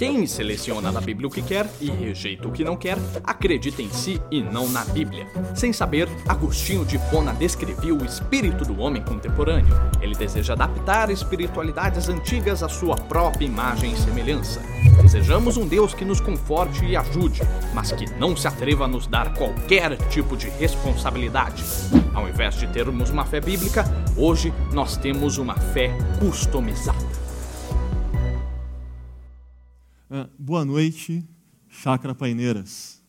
[0.00, 3.90] Quem seleciona na Bíblia o que quer e rejeita o que não quer, acredita em
[3.90, 5.26] si e não na Bíblia.
[5.54, 9.78] Sem saber, Agostinho de Pona descrevia o espírito do homem contemporâneo.
[10.00, 14.62] Ele deseja adaptar espiritualidades antigas à sua própria imagem e semelhança.
[15.02, 17.42] Desejamos um Deus que nos conforte e ajude,
[17.74, 21.62] mas que não se atreva a nos dar qualquer tipo de responsabilidade.
[22.14, 23.84] Ao invés de termos uma fé bíblica,
[24.16, 27.09] hoje nós temos uma fé customizada.
[30.50, 31.24] Boa noite,
[31.68, 33.00] Chácara Paineiras.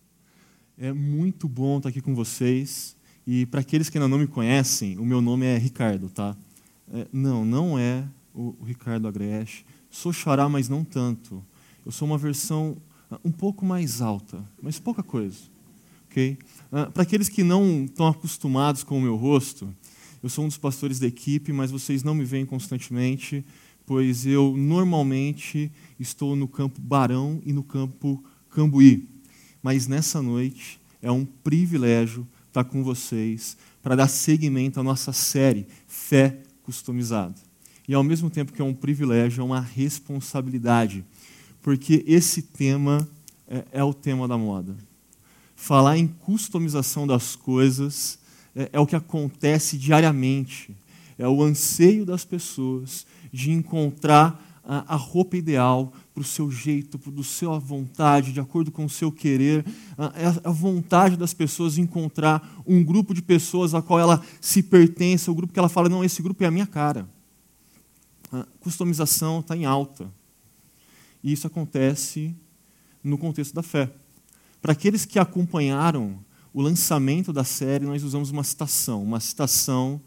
[0.78, 2.96] É muito bom estar aqui com vocês.
[3.26, 6.38] E para aqueles que ainda não me conhecem, o meu nome é Ricardo, tá?
[6.94, 9.66] É, não, não é o, Ricardo Agreste.
[9.90, 11.44] Sou xará, mas não tanto.
[11.84, 12.78] Eu sou uma versão
[13.10, 15.40] ah, um pouco mais alta, mas pouca coisa.
[16.12, 16.38] ok?
[16.72, 19.76] Ah, para aqueles que não estão acostumados com o meu rosto,
[20.22, 23.44] eu sou um dos pastores da equipe, mas vocês não me veem constantemente
[23.92, 25.70] pois eu normalmente
[26.00, 29.06] estou no campo Barão e no campo Cambuí.
[29.62, 35.68] Mas nessa noite é um privilégio estar com vocês para dar seguimento à nossa série
[35.90, 37.36] Fé Customizada.
[37.86, 41.04] E ao mesmo tempo que é um privilégio, é uma responsabilidade,
[41.62, 43.06] porque esse tema
[43.46, 44.74] é, é o tema da moda.
[45.54, 48.18] Falar em customização das coisas
[48.56, 50.74] é, é o que acontece diariamente,
[51.20, 57.00] é o anseio das pessoas de encontrar a, a roupa ideal para o seu jeito,
[57.00, 59.66] para a sua vontade, de acordo com o seu querer.
[60.16, 65.30] É a, vontade das pessoas encontrar um grupo de pessoas a qual ela se pertence,
[65.30, 67.10] o grupo que ela fala, não, esse grupo é a minha cara.
[68.32, 70.12] A customização está em alta.
[71.24, 72.36] E isso acontece
[73.04, 73.92] no contexto da fé.
[74.62, 76.20] Para aqueles que acompanharam
[76.54, 80.02] o lançamento da série, nós usamos uma citação, uma citação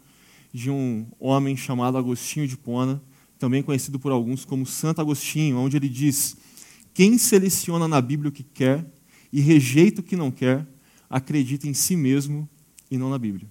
[0.53, 3.01] de um homem chamado Agostinho de Pona,
[3.37, 6.37] também conhecido por alguns como Santo Agostinho, onde ele diz:
[6.93, 8.85] Quem seleciona na Bíblia o que quer
[9.31, 10.65] e rejeita o que não quer,
[11.09, 12.47] acredita em si mesmo
[12.89, 13.49] e não na Bíblia.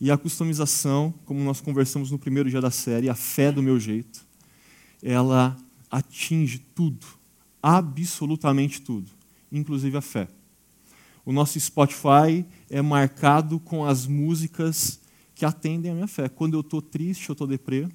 [0.00, 3.80] E a customização, como nós conversamos no primeiro dia da série, a fé do meu
[3.80, 4.26] jeito,
[5.02, 5.56] ela
[5.90, 7.06] atinge tudo,
[7.62, 9.10] absolutamente tudo,
[9.50, 10.28] inclusive a fé.
[11.24, 15.00] O nosso Spotify é marcado com as músicas
[15.34, 16.28] que atendem à minha fé.
[16.28, 17.88] Quando eu estou triste, eu estou deprê,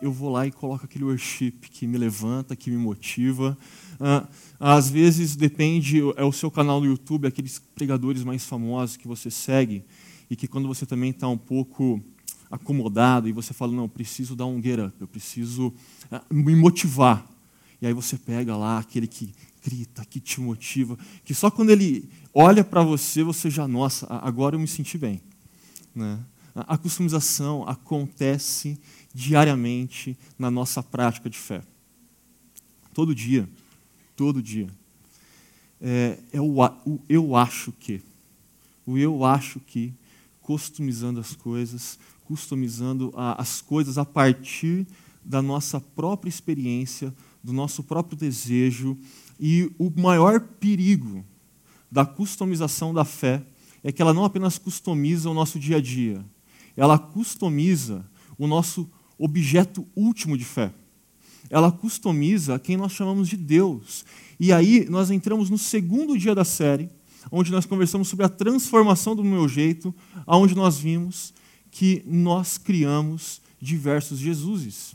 [0.00, 3.56] eu vou lá e coloco aquele worship que me levanta, que me motiva.
[4.00, 4.26] Ah,
[4.58, 9.30] às vezes depende, é o seu canal no YouTube, aqueles pregadores mais famosos que você
[9.30, 9.84] segue
[10.30, 12.00] e que quando você também está um pouco
[12.50, 15.72] acomodado e você fala, não, eu preciso dar um get up, eu preciso
[16.10, 17.26] ah, me motivar.
[17.80, 22.08] E aí você pega lá aquele que grita, que te motiva, que só quando ele
[22.32, 25.20] olha para você, você já, nossa, agora eu me senti bem.
[25.94, 26.18] Né?
[26.54, 28.78] A customização acontece
[29.18, 31.60] diariamente na nossa prática de fé.
[32.94, 33.48] Todo dia,
[34.14, 34.68] todo dia.
[35.80, 38.00] É, é o, o eu acho que.
[38.86, 39.92] O eu acho que,
[40.40, 44.86] customizando as coisas, customizando a, as coisas a partir
[45.24, 47.12] da nossa própria experiência,
[47.42, 48.96] do nosso próprio desejo.
[49.40, 51.24] E o maior perigo
[51.90, 53.44] da customização da fé
[53.82, 56.24] é que ela não apenas customiza o nosso dia a dia,
[56.76, 58.08] ela customiza
[58.38, 60.72] o nosso objeto último de fé.
[61.50, 64.04] Ela customiza quem nós chamamos de Deus.
[64.38, 66.88] E aí nós entramos no segundo dia da série,
[67.30, 69.94] onde nós conversamos sobre a transformação do meu jeito,
[70.26, 71.32] aonde nós vimos
[71.70, 74.94] que nós criamos diversos Jesuses.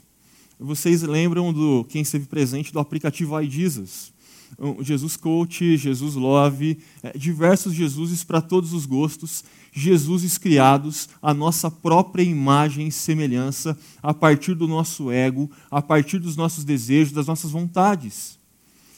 [0.59, 4.12] Vocês lembram do quem esteve presente do aplicativo iJesus?
[4.81, 11.71] Jesus Coach, Jesus Love, é, diversos Jesuses para todos os gostos, Jesuses criados à nossa
[11.71, 17.27] própria imagem e semelhança, a partir do nosso ego, a partir dos nossos desejos, das
[17.27, 18.37] nossas vontades.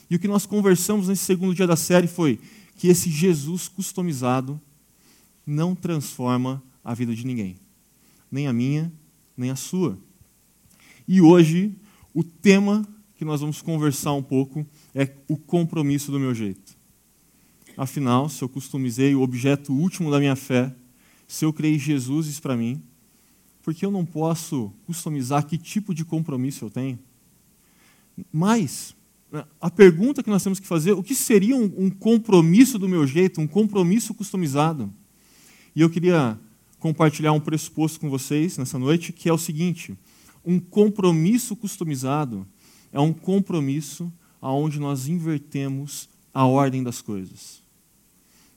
[0.10, 2.40] E o que nós conversamos nesse segundo dia da série foi
[2.76, 4.60] que esse Jesus customizado
[5.46, 7.56] não transforma a vida de ninguém,
[8.32, 8.92] nem a minha,
[9.38, 9.98] nem a sua.
[11.08, 11.74] E hoje,
[12.14, 14.66] o tema que nós vamos conversar um pouco
[14.96, 16.74] é o compromisso do meu jeito.
[17.76, 20.74] Afinal, se eu customizei o objeto último da minha fé,
[21.28, 22.82] se eu criei Jesus para mim,
[23.62, 26.98] por que eu não posso customizar que tipo de compromisso eu tenho?
[28.32, 28.96] Mas,
[29.60, 33.42] a pergunta que nós temos que fazer, o que seria um compromisso do meu jeito,
[33.42, 34.94] um compromisso customizado?
[35.76, 36.40] E eu queria
[36.80, 39.98] compartilhar um pressuposto com vocês nessa noite, que é o seguinte:
[40.46, 42.48] um compromisso customizado
[42.94, 44.14] é um compromisso
[44.46, 47.64] aonde nós invertemos a ordem das coisas.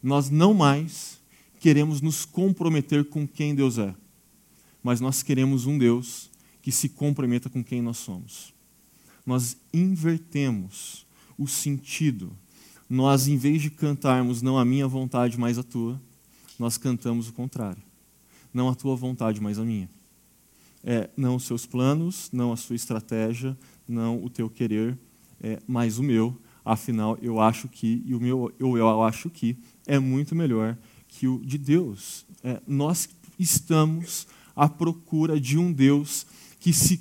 [0.03, 1.19] Nós não mais
[1.59, 3.95] queremos nos comprometer com quem Deus é,
[4.83, 6.31] mas nós queremos um Deus
[6.61, 8.53] que se comprometa com quem nós somos.
[9.25, 11.07] nós invertemos
[11.39, 12.37] o sentido.
[12.89, 15.99] Nós, em vez de cantarmos não a minha vontade, mas a tua,
[16.59, 17.83] nós cantamos o contrário.
[18.53, 19.89] Não a tua vontade, mas a minha.
[20.85, 23.57] É, não os seus planos, não a sua estratégia,
[23.89, 24.99] não o teu querer,
[25.43, 26.37] é, mas o meu.
[26.65, 29.57] Afinal, eu acho que, e o meu eu, eu acho que,
[29.87, 30.77] é muito melhor
[31.09, 32.27] que o de Deus.
[32.45, 33.09] É, nós
[33.39, 36.27] estamos à procura de um Deus
[36.61, 37.01] que se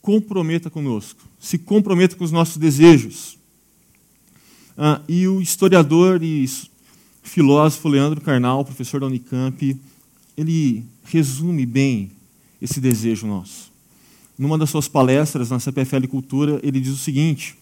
[0.00, 3.38] comprometa conosco, se comprometa com os nossos desejos.
[4.78, 6.48] Ah, e o historiador e
[7.22, 9.76] filósofo Leandro Carnal, professor da Unicamp,
[10.36, 12.10] ele resume bem
[12.62, 13.70] esse desejo nosso.
[14.38, 17.56] Numa das suas palestras na CPFL Cultura, ele diz o seguinte: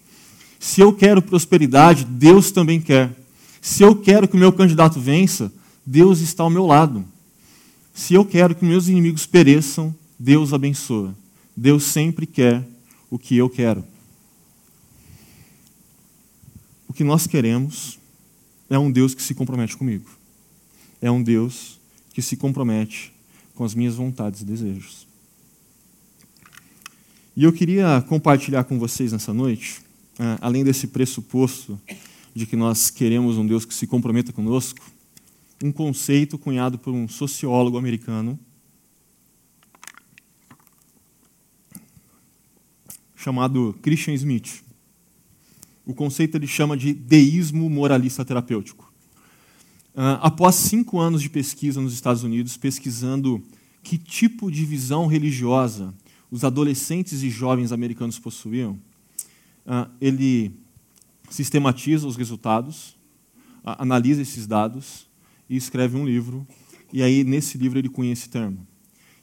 [0.59, 3.15] se eu quero prosperidade, Deus também quer.
[3.61, 5.53] Se eu quero que o meu candidato vença,
[5.85, 7.05] Deus está ao meu lado.
[7.95, 11.15] Se eu quero que meus inimigos pereçam, Deus abençoa.
[11.57, 12.67] Deus sempre quer
[13.11, 13.85] o que eu quero.
[16.89, 17.99] O que nós queremos
[18.69, 20.09] é um Deus que se compromete comigo.
[21.01, 21.79] É um Deus
[22.13, 23.13] que se compromete
[23.55, 25.07] com as minhas vontades e desejos.
[27.37, 29.81] E eu queria compartilhar com vocês nessa noite,
[30.41, 31.81] além desse pressuposto
[32.35, 34.85] de que nós queremos um Deus que se comprometa conosco,
[35.63, 38.39] um conceito cunhado por um sociólogo americano
[43.17, 44.63] chamado Christian Smith.
[45.85, 48.93] O conceito ele chama de deísmo moralista terapêutico.
[49.95, 53.43] Uh, após cinco anos de pesquisa nos Estados Unidos, pesquisando
[53.83, 55.93] que tipo de visão religiosa
[56.31, 58.79] os adolescentes e jovens americanos possuíam,
[60.01, 60.53] ele
[61.31, 62.97] sistematiza os resultados,
[63.65, 65.07] uh, analisa esses dados
[65.49, 66.47] e escreve um livro.
[66.93, 68.67] E aí, nesse livro, ele cunha esse termo.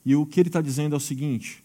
[0.06, 1.64] E o que ele está dizendo é o seguinte: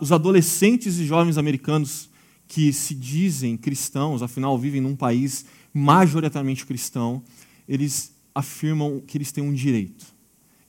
[0.00, 2.08] os adolescentes e jovens americanos
[2.46, 7.22] que se dizem cristãos, afinal vivem num país majoritariamente cristão,
[7.68, 10.06] eles afirmam que eles têm um direito.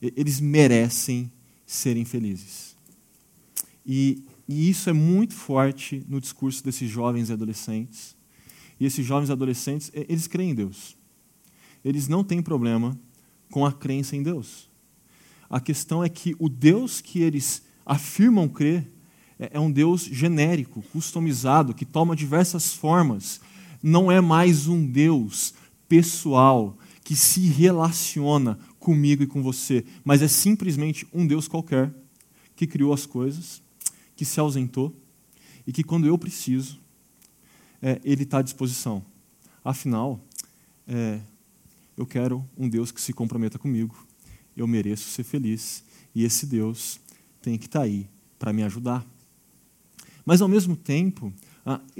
[0.02, 1.30] Eles merecem
[1.66, 2.76] serem felizes.
[3.86, 8.16] E, e isso é muito forte no discurso desses jovens e adolescentes.
[8.80, 10.96] E esses jovens e adolescentes, eles creem em Deus.
[11.84, 12.98] Eles não têm problema
[13.48, 14.68] com a crença em Deus.
[15.48, 18.90] A questão é que o Deus que eles afirmam crer
[19.38, 23.40] é, é um Deus genérico, customizado, que toma diversas formas.
[23.80, 25.54] Não é mais um Deus
[25.88, 31.94] pessoal que se relaciona comigo e com você, mas é simplesmente um Deus qualquer
[32.56, 33.62] que criou as coisas,
[34.20, 34.94] que se ausentou
[35.66, 36.78] e que quando eu preciso,
[37.80, 39.02] é, Ele está à disposição.
[39.64, 40.20] Afinal,
[40.86, 41.20] é,
[41.96, 43.96] eu quero um Deus que se comprometa comigo.
[44.54, 45.82] Eu mereço ser feliz
[46.14, 47.00] e esse Deus
[47.40, 49.06] tem que estar tá aí para me ajudar.
[50.26, 51.32] Mas, ao mesmo tempo,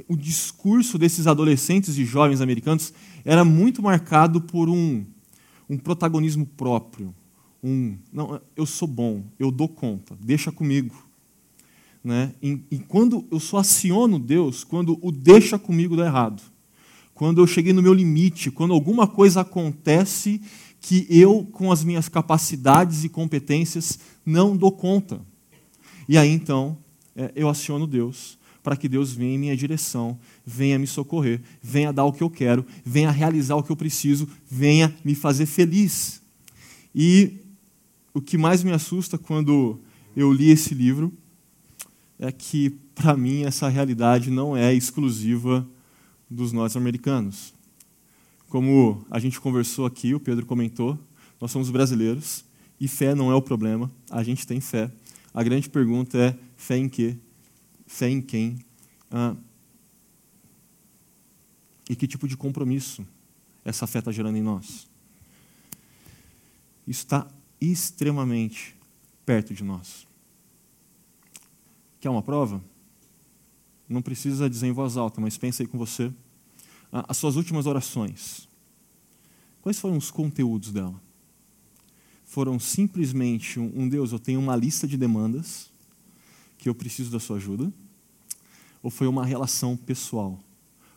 [0.07, 2.93] o discurso desses adolescentes e jovens americanos
[3.25, 5.07] era muito marcado por um,
[5.71, 7.15] um protagonismo próprio.
[7.65, 11.09] Um, não, eu sou bom, eu dou conta, deixa comigo.
[12.03, 12.33] Né?
[12.43, 16.43] E, e quando eu só aciono Deus, quando o deixa comigo dá errado.
[17.15, 20.41] Quando eu cheguei no meu limite, quando alguma coisa acontece
[20.81, 25.21] que eu, com as minhas capacidades e competências, não dou conta.
[26.09, 26.79] E aí então
[27.15, 31.93] é, eu aciono Deus para que Deus venha em minha direção, venha me socorrer, venha
[31.93, 36.23] dar o que eu quero, venha realizar o que eu preciso, venha me fazer feliz.
[36.95, 37.39] E
[38.13, 39.79] o que mais me assusta quando
[40.17, 41.13] eu li esse livro
[42.21, 45.67] é que, para mim, essa realidade não é exclusiva
[46.29, 47.55] dos norte-americanos.
[48.47, 50.99] Como a gente conversou aqui, o Pedro comentou,
[51.41, 52.45] nós somos brasileiros
[52.79, 54.93] e fé não é o problema, a gente tem fé.
[55.33, 57.17] A grande pergunta é: fé em quê?
[57.87, 58.59] Fé em quem?
[59.11, 59.35] Ah,
[61.89, 63.05] e que tipo de compromisso
[63.65, 64.87] essa fé está gerando em nós?
[66.87, 67.27] Isso está
[67.59, 68.77] extremamente
[69.25, 70.10] perto de nós.
[72.01, 72.63] Quer uma prova?
[73.89, 76.13] Não precisa dizer em voz alta, mas pensa aí com você.
[76.91, 78.49] As suas últimas orações.
[79.63, 81.01] Quais foram os conteúdos dela?
[82.31, 85.69] foram simplesmente um, Deus, eu tenho uma lista de demandas
[86.59, 87.73] que eu preciso da sua ajuda?
[88.81, 90.39] Ou foi uma relação pessoal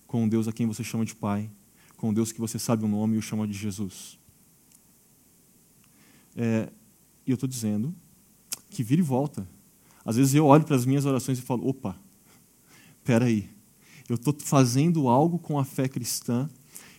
[0.06, 1.50] com um Deus a quem você chama de Pai,
[1.98, 4.20] com um Deus que você sabe o nome e o chama de Jesus?
[6.36, 6.72] É,
[7.26, 7.96] e eu estou dizendo
[8.70, 9.48] que vira e volta.
[10.06, 11.98] Às vezes eu olho para as minhas orações e falo: opa,
[12.98, 13.50] espera aí,
[14.10, 16.50] eu estou fazendo algo com a fé cristã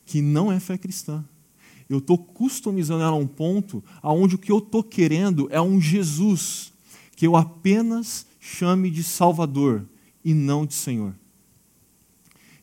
[0.07, 1.25] que não é fé cristã.
[1.89, 5.81] Eu estou customizando ela a um ponto aonde o que eu estou querendo é um
[5.81, 6.73] Jesus
[7.15, 9.87] que eu apenas chame de Salvador
[10.25, 11.15] e não de Senhor.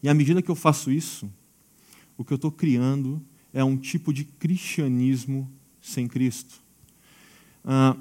[0.02, 1.32] E à medida que eu faço isso,
[2.18, 3.22] o que eu estou criando
[3.54, 5.50] é um tipo de cristianismo
[5.82, 6.56] sem Cristo.
[7.64, 7.96] Ah,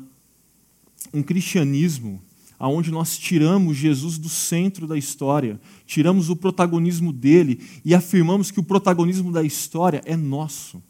[1.13, 2.23] um cristianismo
[2.69, 8.61] onde nós tiramos Jesus do centro da história, tiramos o protagonismo dele e afirmamos que
[8.61, 10.83] o protagonismo da história é nosso.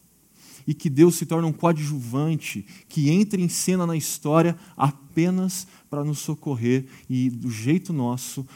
[0.66, 6.04] E que Deus se torna um coadjuvante que entra em cena na história apenas para
[6.04, 8.46] nos socorrer e do jeito nosso,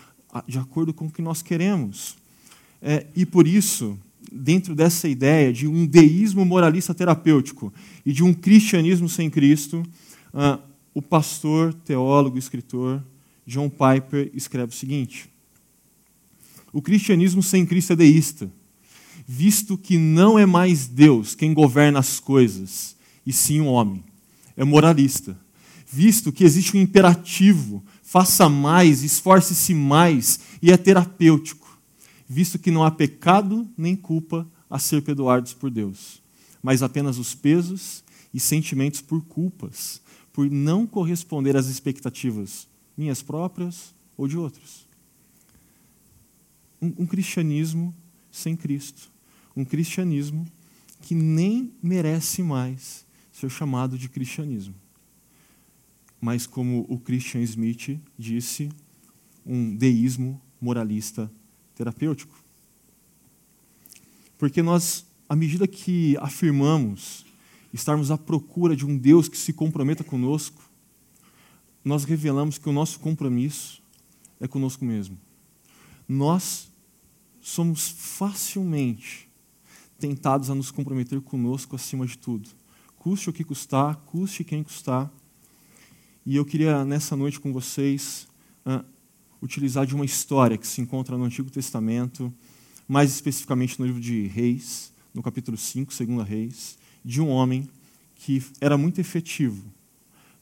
[0.47, 2.17] de acordo com o que nós queremos.
[2.83, 3.99] É, e por isso,
[4.31, 7.73] dentro dessa ideia de um deísmo moralista terapêutico
[8.05, 9.83] e de um cristianismo sem Cristo,
[10.33, 13.03] uh, o pastor, teólogo, escritor
[13.47, 15.29] John Piper escreve o seguinte:
[16.73, 18.51] O cristianismo sem Cristo é deísta,
[19.27, 22.97] visto que não é mais Deus quem governa as coisas,
[23.27, 24.03] e sim o homem.
[24.57, 25.37] É moralista,
[25.87, 31.79] visto que existe um imperativo, faça mais, esforce-se mais, e é terapêutico,
[32.29, 36.23] visto que não há pecado nem culpa a ser perdoados por Deus,
[36.63, 38.04] mas apenas os pesos
[38.35, 44.87] e sentimentos por culpas, por não corresponder às expectativas minhas próprias ou de outros.
[46.83, 47.95] Um, um cristianismo
[48.31, 49.11] sem Cristo.
[49.57, 50.45] Um cristianismo
[51.03, 54.75] que nem merece mais ser chamado de cristianismo.
[56.21, 58.71] Mas, como o Christian Smith disse,
[59.45, 61.31] um deísmo moralista
[61.75, 62.35] terapêutico.
[64.39, 67.25] Porque nós, à medida que afirmamos
[67.75, 70.63] estarmos à procura de um Deus que se comprometa conosco,
[71.85, 73.83] nós revelamos que o nosso compromisso
[74.41, 75.19] é conosco mesmo.
[76.09, 76.71] Nós
[77.41, 79.29] somos facilmente
[79.99, 82.49] tentados a nos comprometer conosco acima de tudo.
[82.97, 85.13] Custe o que custar, custe quem custar.
[86.25, 88.27] E eu queria, nessa noite com vocês,
[88.65, 88.85] uh,
[89.43, 92.33] utilizar de uma história que se encontra no Antigo Testamento,
[92.89, 97.69] mais especificamente no livro de Reis, no capítulo 5, 2 Reis, de um homem
[98.15, 99.75] que era muito efetivo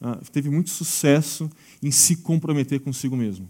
[0.04, 1.48] ah, teve muito sucesso
[1.80, 3.48] em se comprometer consigo mesmo.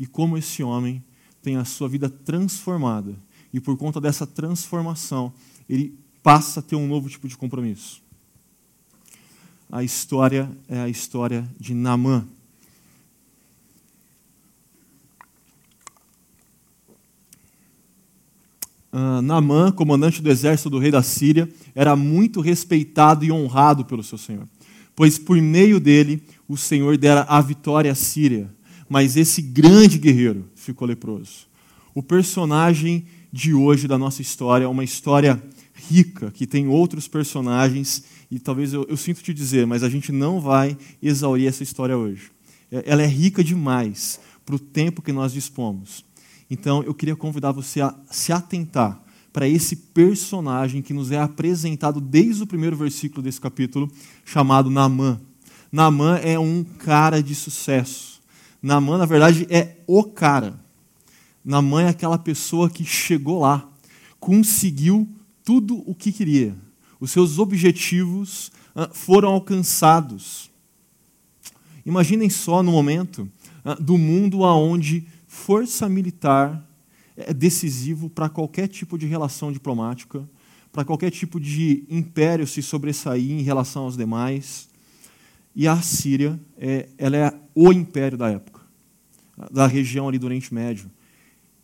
[0.00, 1.04] E como esse homem
[1.42, 3.14] tem a sua vida transformada.
[3.52, 5.30] E por conta dessa transformação,
[5.68, 8.02] ele passa a ter um novo tipo de compromisso.
[9.70, 12.26] A história é a história de Naamã.
[18.94, 24.04] Uh, Naamã, comandante do exército do rei da Síria, era muito respeitado e honrado pelo
[24.04, 24.46] seu senhor
[24.94, 28.50] pois por meio dele o Senhor dera a vitória à Síria.
[28.88, 31.46] Mas esse grande guerreiro ficou leproso.
[31.94, 38.04] O personagem de hoje da nossa história é uma história rica, que tem outros personagens,
[38.30, 41.96] e talvez eu, eu sinto te dizer, mas a gente não vai exaurir essa história
[41.96, 42.30] hoje.
[42.70, 46.04] É, ela é rica demais para o tempo que nós dispomos.
[46.50, 52.00] Então eu queria convidar você a se atentar para esse personagem que nos é apresentado
[52.00, 53.90] desde o primeiro versículo desse capítulo,
[54.24, 55.20] chamado Naamã.
[55.72, 58.20] Naamã é um cara de sucesso.
[58.62, 60.58] Naamã, na verdade, é o cara.
[61.44, 63.68] Naamã é aquela pessoa que chegou lá,
[64.20, 65.08] conseguiu
[65.42, 66.56] tudo o que queria.
[67.00, 70.48] Os seus objetivos ah, foram alcançados.
[71.84, 73.28] Imaginem só no momento
[73.64, 76.64] ah, do mundo onde força militar
[77.16, 80.26] é decisivo para qualquer tipo de relação diplomática,
[80.72, 84.68] para qualquer tipo de império se sobressair em relação aos demais.
[85.54, 88.60] E a Síria, é, ela é o império da época,
[89.50, 90.90] da região ali do Oriente Médio.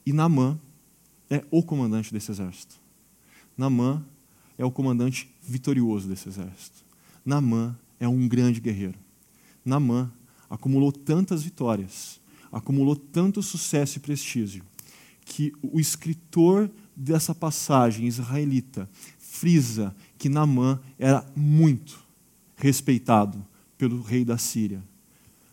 [0.05, 0.59] E Namã
[1.31, 2.75] é o comandante desse exército.
[3.57, 4.05] Namã
[4.59, 6.85] é o comandante vitorioso desse exército.
[7.25, 8.99] Namã é um grande guerreiro.
[9.65, 10.13] Namã
[10.49, 12.20] acumulou tantas vitórias,
[12.53, 14.65] acumulou tanto sucesso e prestígio,
[15.25, 18.89] que o escritor dessa passagem israelita
[19.19, 22.01] frisa que Naamã era muito
[22.57, 23.45] respeitado
[23.79, 24.83] pelo rei da Síria,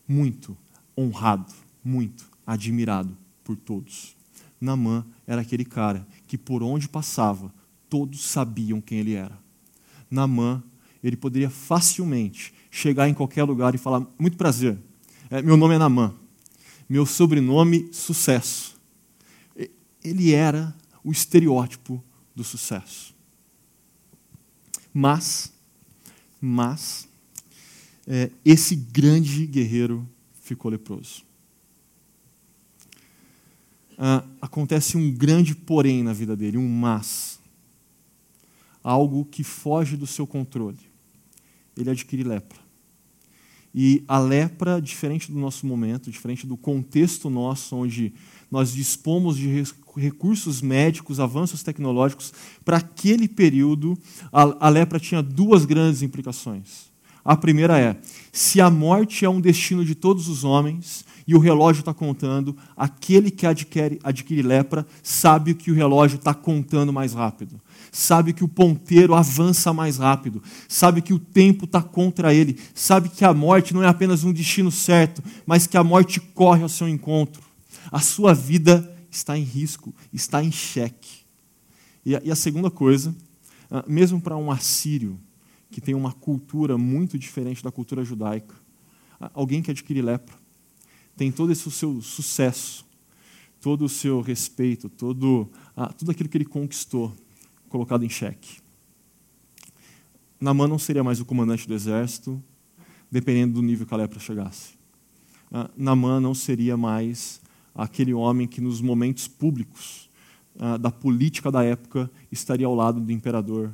[0.08, 0.58] muito
[0.98, 4.16] honrado, muito admirado por todos.
[4.60, 7.54] Naamã era aquele cara que por onde passava,
[7.90, 9.38] todos sabiam quem ele era.
[10.10, 10.62] Naamã,
[11.04, 14.78] ele poderia facilmente chegar em qualquer lugar e falar: Muito prazer,
[15.30, 16.14] é, meu nome é Naamã,
[16.90, 18.78] meu sobrenome, sucesso
[20.10, 22.04] ele era o estereótipo
[22.36, 23.16] do sucesso.
[24.94, 25.54] Mas,
[26.42, 27.08] mas,
[28.08, 30.08] é, esse grande guerreiro
[30.42, 31.24] ficou leproso.
[33.98, 37.40] Ah, acontece um grande porém na vida dele, um mas.
[38.84, 40.80] Algo que foge do seu controle.
[41.76, 42.60] Ele adquire lepra.
[43.80, 48.12] E a lepra, diferente do nosso momento, diferente do contexto nosso, onde
[48.50, 49.64] nós dispomos de
[49.96, 52.34] recursos médicos, avanços tecnológicos,
[52.66, 53.96] para aquele período,
[54.34, 56.88] a, a lepra tinha duas grandes implicações.
[57.24, 57.96] A primeira é:
[58.32, 62.58] se a morte é um destino de todos os homens e o relógio está contando,
[62.76, 67.62] aquele que adquire, adquire lepra sabe que o relógio está contando mais rápido,
[67.98, 73.10] sabe que o ponteiro avança mais rápido, sabe que o tempo está contra ele, sabe
[73.10, 76.70] que a morte não é apenas um destino certo, mas que a morte corre ao
[76.70, 77.42] seu encontro.
[77.92, 81.26] A sua vida está em risco, está em xeque.
[82.06, 83.16] E a, e a segunda coisa,
[83.72, 85.20] ah, mesmo para um assírio,
[85.72, 88.54] que tem uma cultura muito diferente da cultura judaica,
[89.20, 90.36] ah, alguém que adquire lepra,
[91.16, 92.86] tem todo esse seu sucesso,
[93.60, 97.12] todo o seu respeito, todo, ah, tudo aquilo que ele conquistou
[97.70, 98.60] colocado em xeque.
[100.40, 102.42] Namã não seria mais o comandante do exército,
[103.12, 104.74] dependendo do nível que a lepra chegasse.
[105.52, 107.42] Ah, Namã não seria mais
[107.74, 110.10] aquele homem que, nos momentos públicos
[110.60, 113.74] ah, da política da época, estaria ao lado do imperador.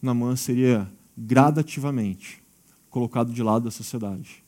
[0.00, 2.42] Namã seria gradativamente
[2.90, 4.44] colocado de lado da sociedade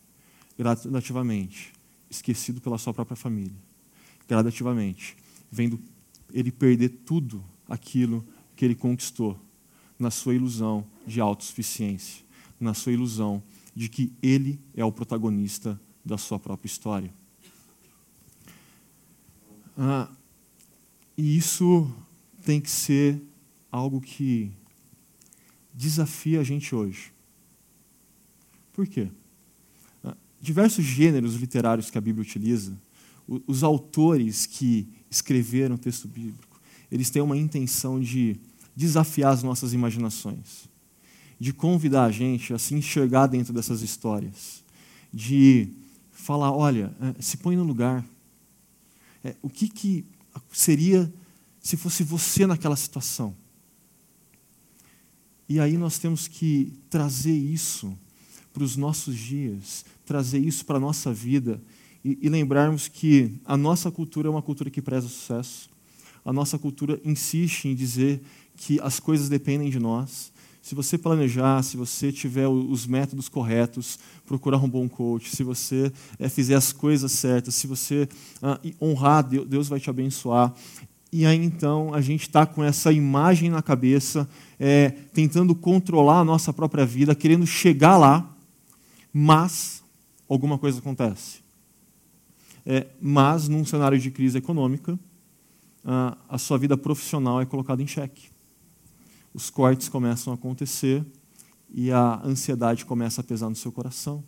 [0.61, 1.73] gradativamente,
[2.11, 3.57] esquecido pela sua própria família,
[4.29, 5.17] gradativamente,
[5.51, 5.81] vendo
[6.33, 9.39] ele perder tudo aquilo que ele conquistou
[9.99, 12.25] na sua ilusão de autossuficiência,
[12.59, 13.43] na sua ilusão
[13.75, 17.13] de que ele é o protagonista da sua própria história.
[19.77, 20.11] Ah,
[21.17, 21.91] e isso
[22.45, 23.21] tem que ser
[23.71, 24.51] algo que
[25.73, 27.13] desafia a gente hoje.
[28.73, 29.11] Por quê?
[30.41, 32.77] diversos gêneros literários que a Bíblia utiliza,
[33.47, 38.37] os autores que escreveram o texto bíblico, eles têm uma intenção de
[38.75, 40.69] desafiar as nossas imaginações,
[41.39, 44.63] de convidar a gente a se enxergar dentro dessas histórias,
[45.13, 45.69] de
[46.13, 48.05] falar, olha, é, se põe no lugar.
[49.25, 50.05] É, o que, que
[50.53, 51.13] seria
[51.61, 53.35] se fosse você naquela situação?
[55.49, 57.99] E aí nós temos que trazer isso
[58.53, 61.61] para os nossos dias, trazer isso para a nossa vida
[62.05, 65.71] e, e lembrarmos que a nossa cultura é uma cultura que preza o sucesso.
[66.25, 68.21] A nossa cultura insiste em dizer
[68.57, 70.33] que as coisas dependem de nós.
[70.63, 75.91] Se você planejar, se você tiver os métodos corretos, procurar um bom coach, se você
[76.19, 78.07] é, fizer as coisas certas, se você
[78.43, 80.55] ah, honrar, Deus vai te abençoar.
[81.13, 86.25] E aí então a gente está com essa imagem na cabeça, é, tentando controlar a
[86.25, 88.31] nossa própria vida, querendo chegar lá,
[89.13, 89.83] mas
[90.29, 91.40] alguma coisa acontece.
[92.65, 94.99] É, mas, num cenário de crise econômica,
[95.85, 98.29] a, a sua vida profissional é colocada em xeque.
[99.33, 101.05] Os cortes começam a acontecer
[101.73, 104.25] e a ansiedade começa a pesar no seu coração.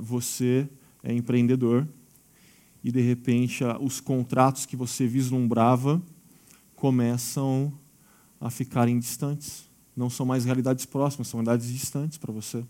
[0.00, 0.68] você
[1.02, 1.86] é empreendedor
[2.82, 6.02] e, de repente, os contratos que você vislumbrava
[6.74, 7.72] começam
[8.40, 9.70] a ficarem distantes.
[9.96, 12.64] Não são mais realidades próximas, são realidades distantes para você.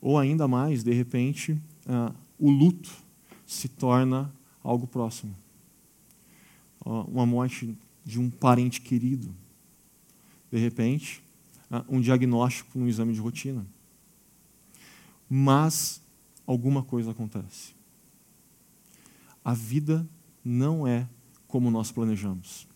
[0.00, 2.90] Ou ainda mais, de repente, uh, o luto
[3.50, 4.32] se torna
[4.62, 5.36] algo próximo.
[6.84, 9.34] Uma morte de um parente querido.
[10.52, 11.20] De repente,
[11.68, 13.66] uh, um diagnóstico no exame de rotina.
[15.28, 16.00] Mas
[16.46, 17.74] alguma coisa acontece.
[19.44, 20.08] A vida
[20.44, 21.08] não é
[21.48, 22.68] como nós planejamos.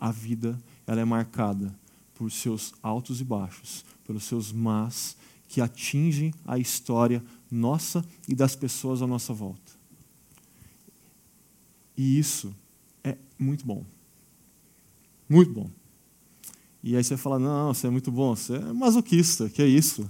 [0.00, 1.72] A vida ela é marcada
[2.12, 8.56] por seus altos e baixos, pelos seus mas que atingem a história nossa e das
[8.56, 9.77] pessoas à nossa volta.
[11.98, 12.54] E isso
[13.02, 13.84] é muito bom.
[15.28, 15.68] Muito bom.
[16.80, 20.08] E aí você fala: não, você é muito bom, você é masoquista, que é isso?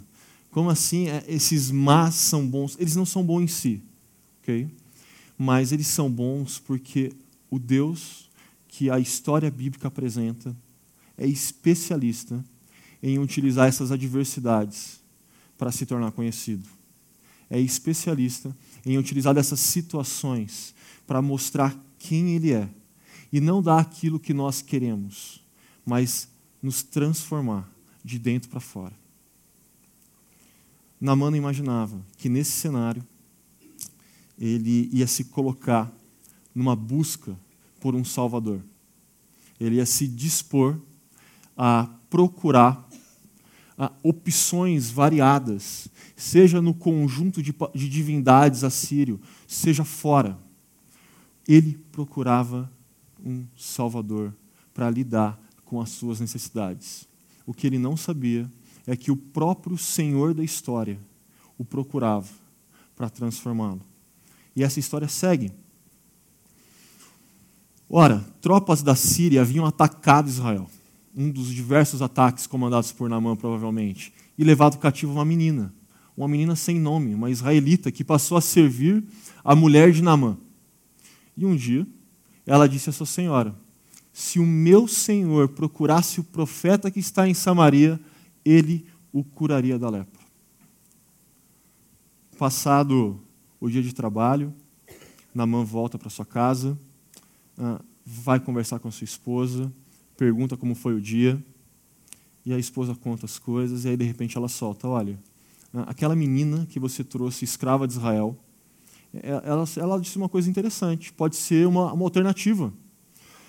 [0.50, 2.76] Como assim é, esses más são bons?
[2.78, 3.82] Eles não são bons em si,
[4.42, 4.68] ok?
[5.36, 7.10] Mas eles são bons porque
[7.50, 8.28] o Deus
[8.68, 10.54] que a história bíblica apresenta
[11.16, 12.44] é especialista
[13.02, 15.00] em utilizar essas adversidades
[15.56, 16.68] para se tornar conhecido.
[17.50, 20.74] É especialista em utilizar dessas situações
[21.06, 22.68] para mostrar quem ele é
[23.32, 25.44] e não dar aquilo que nós queremos,
[25.84, 26.28] mas
[26.62, 27.70] nos transformar
[28.04, 28.94] de dentro para fora.
[31.00, 33.06] Namana imaginava que nesse cenário
[34.38, 35.92] ele ia se colocar
[36.54, 37.38] numa busca
[37.80, 38.60] por um Salvador.
[39.60, 40.78] Ele ia se dispor
[41.56, 42.87] a procurar
[44.02, 50.38] opções variadas, seja no conjunto de, de divindades assírio, seja fora.
[51.46, 52.70] Ele procurava
[53.24, 54.34] um Salvador
[54.74, 57.06] para lidar com as suas necessidades.
[57.46, 58.50] O que ele não sabia
[58.86, 60.98] é que o próprio Senhor da história
[61.56, 62.28] o procurava
[62.96, 63.80] para transformá-lo.
[64.56, 65.52] E essa história segue.
[67.88, 70.68] Ora, tropas da Síria haviam atacado Israel,
[71.18, 75.74] um dos diversos ataques comandados por Naamã, provavelmente, e levado cativo uma menina,
[76.16, 79.02] uma menina sem nome, uma israelita, que passou a servir
[79.42, 80.38] a mulher de Naamã.
[81.36, 81.84] E um dia,
[82.46, 83.52] ela disse à sua senhora:
[84.12, 87.98] Se o meu senhor procurasse o profeta que está em Samaria,
[88.44, 90.20] ele o curaria da lepra.
[92.38, 93.20] Passado
[93.60, 94.54] o dia de trabalho,
[95.34, 96.78] Naamã volta para sua casa
[97.58, 99.72] ah, vai conversar com sua esposa,
[100.18, 101.42] pergunta como foi o dia,
[102.44, 105.18] e a esposa conta as coisas, e aí de repente ela solta: Olha,
[105.86, 108.36] aquela menina que você trouxe, escrava de Israel,
[109.14, 112.70] é, ela, ela disse uma coisa interessante: pode ser uma, uma alternativa,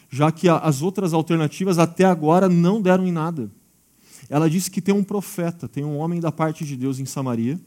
[0.09, 3.51] já que as outras alternativas até agora não deram em nada.
[4.29, 7.59] Ela disse que tem um profeta, tem um homem da parte de Deus em Samaria,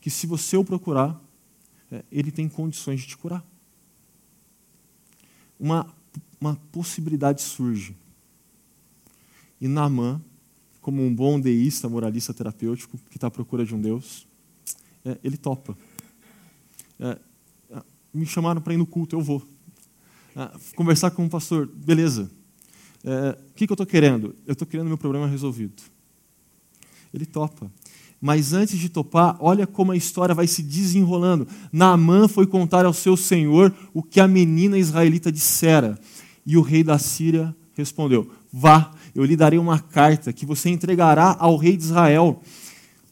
[0.00, 1.18] que se você o procurar,
[1.92, 3.44] é, ele tem condições de te curar
[5.58, 5.86] uma,
[6.40, 7.94] uma possibilidade surge.
[9.60, 10.20] E Naamã,
[10.80, 14.26] como um bom deísta, moralista terapêutico, que está à procura de um Deus,
[15.04, 15.76] é, ele topa.
[17.00, 17.18] É,
[17.70, 19.42] é me chamaram para ir no culto, eu vou.
[20.36, 22.30] É, conversar com o pastor, beleza.
[23.04, 24.34] É, o que, que eu estou querendo?
[24.46, 25.82] Eu estou querendo meu problema resolvido.
[27.12, 27.70] Ele topa.
[28.20, 31.46] Mas antes de topar, olha como a história vai se desenrolando.
[31.72, 35.98] Naamã foi contar ao seu senhor o que a menina israelita dissera.
[36.44, 41.34] E o rei da Síria respondeu: Vá, eu lhe darei uma carta que você entregará
[41.38, 42.42] ao rei de Israel.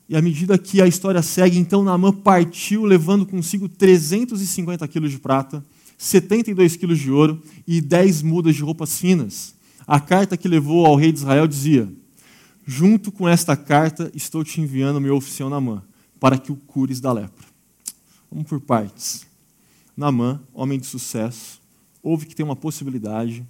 [0.07, 5.19] E à medida que a história segue, então Naamã partiu levando consigo 350 quilos de
[5.19, 5.65] prata,
[5.97, 9.55] 72 quilos de ouro e 10 mudas de roupas finas.
[9.87, 11.91] A carta que levou ao rei de Israel dizia:
[12.67, 15.83] Junto com esta carta, estou te enviando meu oficial Namã,
[16.21, 17.47] para que o cures da lepra.
[18.31, 19.27] Vamos por partes.
[19.97, 21.63] Namã, homem de sucesso,
[22.03, 23.47] ouve que tem uma possibilidade,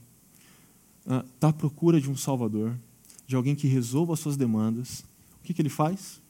[1.06, 2.76] está ah, à procura de um salvador,
[3.26, 5.04] de alguém que resolva as suas demandas.
[5.40, 6.20] O que, que ele faz?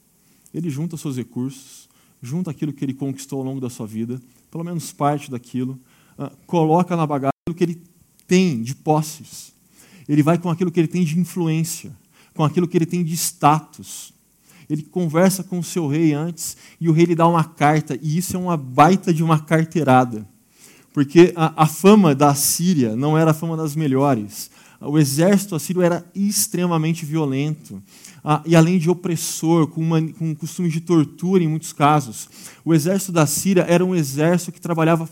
[0.53, 1.89] Ele junta seus recursos,
[2.21, 5.79] junta aquilo que ele conquistou ao longo da sua vida, pelo menos parte daquilo,
[6.19, 7.83] ah, coloca na bagagem aquilo que ele
[8.27, 9.53] tem de posses.
[10.09, 11.95] Ele vai com aquilo que ele tem de influência
[12.35, 14.13] com aquilo que ele tem de status.
[14.69, 18.19] Ele conversa com o seu rei antes e o rei lhe dá uma carta, e
[18.19, 20.27] isso é uma baita de uma carteirada.
[20.93, 24.51] Porque a, a fama da Síria não era a fama das melhores.
[24.81, 27.83] O exército assírio era extremamente violento.
[28.23, 32.29] Ah, e além de opressor, com, uma, com costumes de tortura em muitos casos.
[32.65, 35.09] O exército da Síria era um exército que trabalhava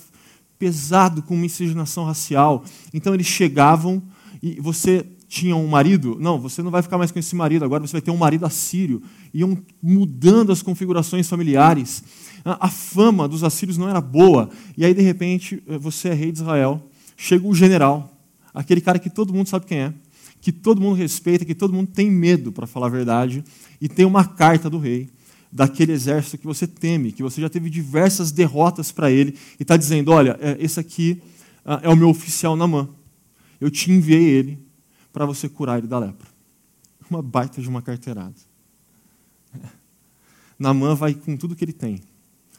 [0.59, 2.65] pesado com miscigenação racial.
[2.95, 4.03] Então eles chegavam
[4.43, 7.87] e você tinha um marido, não, você não vai ficar mais com esse marido, agora
[7.87, 9.03] você vai ter um marido assírio.
[9.33, 12.05] Iam mudando as configurações familiares.
[12.45, 14.51] A fama dos assírios não era boa.
[14.77, 18.12] E aí, de repente, eh, você é rei de Israel, chega o general,
[18.53, 19.95] aquele cara que todo mundo sabe quem é,
[20.41, 23.45] que todo mundo respeita, que todo mundo tem medo, para falar a verdade,
[23.81, 25.09] e tem uma carta do rei,
[25.53, 29.77] daquele exército que você teme, que você já teve diversas derrotas para ele, e está
[29.77, 31.23] dizendo: olha, eh, esse aqui
[31.65, 32.95] ah, é o meu oficial na mão.
[33.61, 34.59] Eu te enviei ele
[35.13, 36.27] para você curar ele da lepra.
[37.09, 38.35] Uma baita de uma carteirada.
[40.59, 42.01] Namã vai com tudo que ele tem: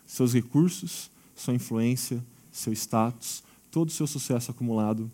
[0.06, 5.12] seus recursos, sua influência, seu status, todo o seu sucesso acumulado,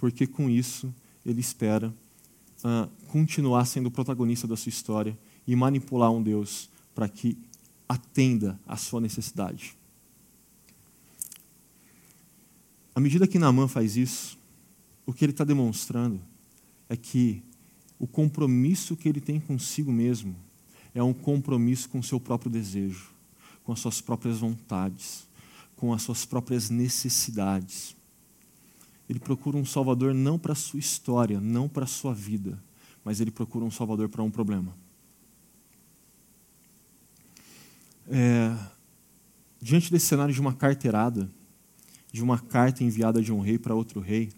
[0.00, 0.92] porque com isso
[1.26, 1.94] ele espera
[2.64, 7.36] uh, continuar sendo o protagonista da sua história e manipular um Deus para que
[7.86, 9.76] atenda à sua necessidade.
[12.94, 14.38] À medida que Naamã faz isso,
[15.04, 16.18] o que ele está demonstrando
[16.88, 17.42] é que
[17.98, 20.34] o compromisso que ele tem consigo mesmo
[20.94, 23.10] é um compromisso com o seu próprio desejo,
[23.62, 25.26] com as suas próprias vontades,
[25.76, 27.99] com as suas próprias necessidades.
[29.10, 32.62] Ele procura um Salvador não para a sua história, não para a sua vida,
[33.04, 34.72] mas ele procura um Salvador para um problema.
[38.08, 38.56] É,
[39.60, 41.28] diante desse cenário de uma carteirada,
[42.12, 44.30] de uma carta enviada de um rei para outro rei,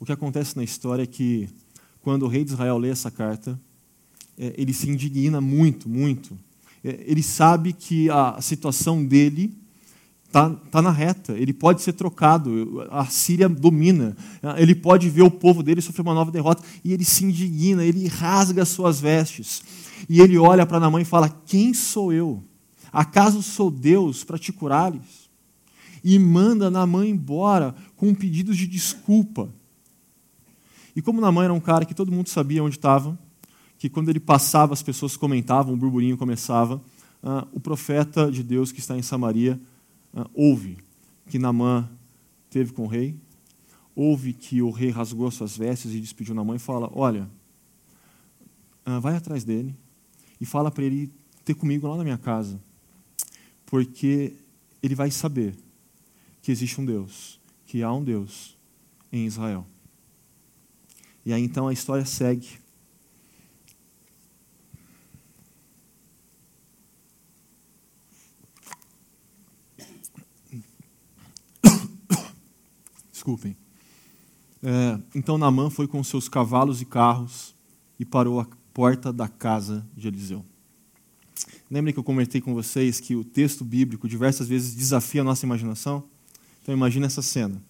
[0.00, 1.48] o que acontece na história é que,
[2.02, 3.56] quando o rei de Israel lê essa carta,
[4.36, 6.36] é, ele se indigna muito, muito.
[6.82, 9.56] É, ele sabe que a situação dele
[10.26, 14.16] está tá na reta, ele pode ser trocado, a Síria domina,
[14.58, 18.06] ele pode ver o povo dele sofrer uma nova derrota, e ele se indigna, ele
[18.08, 19.62] rasga as suas vestes,
[20.08, 22.44] e ele olha para Namã e fala: Quem sou eu?
[22.92, 25.26] Acaso sou Deus para te curares?
[26.04, 29.48] E manda Namã embora com pedidos de desculpa.
[30.94, 33.18] E como Namã era um cara que todo mundo sabia onde estava,
[33.78, 36.76] que quando ele passava as pessoas comentavam, o burburinho começava,
[37.22, 39.60] uh, o profeta de Deus que está em Samaria
[40.16, 40.78] uh, ouve
[41.28, 41.88] que Namã
[42.50, 43.16] teve com o rei,
[43.94, 47.30] ouve que o rei rasgou as suas vestes e despediu na mãe e fala: Olha,
[48.84, 49.76] ah, vai atrás dele
[50.40, 51.12] e fala para ele
[51.44, 52.60] ter comigo lá na minha casa,
[53.64, 54.34] porque
[54.82, 55.54] ele vai saber
[56.42, 58.56] que existe um Deus, que há um Deus
[59.12, 59.66] em Israel.
[61.24, 62.48] E aí então a história segue.
[73.26, 73.56] Desculpem.
[74.62, 77.56] É, então Naamã foi com seus cavalos e carros
[77.98, 80.44] e parou à porta da casa de Eliseu.
[81.68, 85.44] Lembrem que eu comentei com vocês que o texto bíblico diversas vezes desafia a nossa
[85.44, 86.04] imaginação?
[86.62, 87.60] Então imagine essa cena.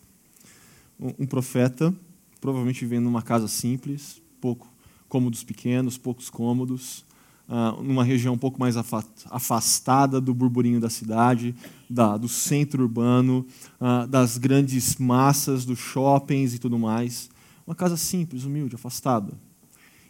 [1.01, 1.95] Um profeta,
[2.38, 4.71] provavelmente vivendo numa casa simples, pouco
[5.09, 7.03] cômodos pequenos, poucos cômodos,
[7.49, 11.55] uh, numa região um pouco mais afastada do burburinho da cidade,
[11.89, 13.47] da, do centro urbano,
[13.81, 17.31] uh, das grandes massas, dos shoppings e tudo mais.
[17.67, 19.33] Uma casa simples, humilde, afastada.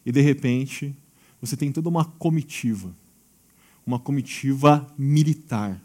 [0.05, 0.94] E de repente,
[1.40, 2.94] você tem toda uma comitiva,
[3.87, 5.81] uma comitiva militar,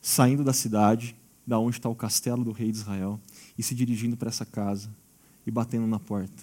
[0.00, 3.20] saindo da cidade, da onde está o castelo do rei de Israel,
[3.56, 4.90] e se dirigindo para essa casa
[5.46, 6.42] e batendo na porta.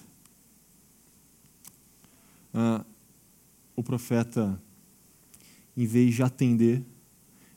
[2.54, 2.86] Uh,
[3.76, 4.62] o profeta,
[5.76, 6.84] em vez de atender,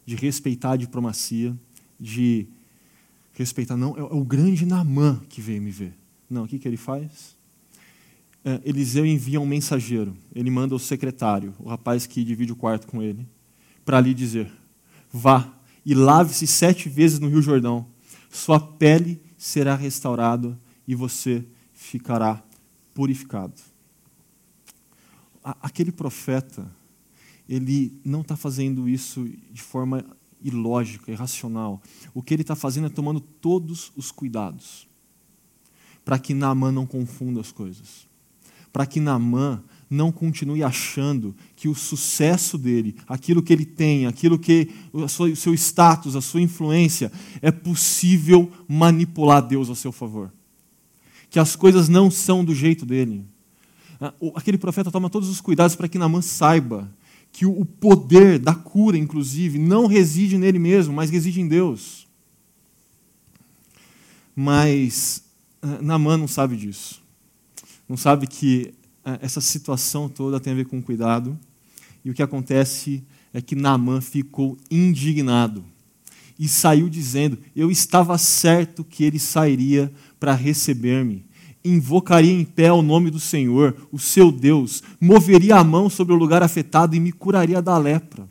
[0.04, 1.56] de respeitar a diplomacia,
[1.98, 2.46] de
[3.32, 5.94] respeitar, não, é o grande Namã que veio me ver.
[6.28, 7.36] Não, o que, que ele faz?
[8.44, 12.86] É, Eliseu envia um mensageiro, ele manda o secretário, o rapaz que divide o quarto
[12.86, 13.26] com ele,
[13.84, 14.50] para lhe dizer:
[15.12, 15.52] vá
[15.84, 17.86] e lave-se sete vezes no Rio Jordão,
[18.30, 22.42] sua pele será restaurada e você ficará
[22.94, 23.54] purificado
[25.62, 26.70] aquele profeta,
[27.48, 30.04] ele não está fazendo isso de forma
[30.42, 31.80] ilógica, irracional.
[32.14, 34.86] O que ele está fazendo é tomando todos os cuidados
[36.06, 38.06] para que Naamã não confunda as coisas.
[38.72, 44.38] Para que Naamã não continue achando que o sucesso dele, aquilo que ele tem, aquilo
[44.38, 47.10] que o seu status, a sua influência,
[47.42, 50.32] é possível manipular Deus a seu favor.
[51.28, 53.26] Que as coisas não são do jeito dele.
[54.00, 56.90] Ah, aquele profeta toma todos os cuidados para que Naamã saiba
[57.32, 62.06] que o poder da cura, inclusive, não reside nele mesmo, mas reside em Deus.
[64.34, 65.24] Mas
[65.60, 67.02] ah, Naamã não sabe disso.
[67.88, 68.72] Não sabe que
[69.04, 71.38] ah, essa situação toda tem a ver com cuidado.
[72.04, 73.04] E o que acontece
[73.34, 75.64] é que Naamã ficou indignado
[76.38, 81.25] e saiu dizendo: Eu estava certo que ele sairia para receber-me
[81.66, 86.16] invocaria em pé o nome do Senhor, o seu Deus, moveria a mão sobre o
[86.16, 88.28] lugar afetado e me curaria da lepra.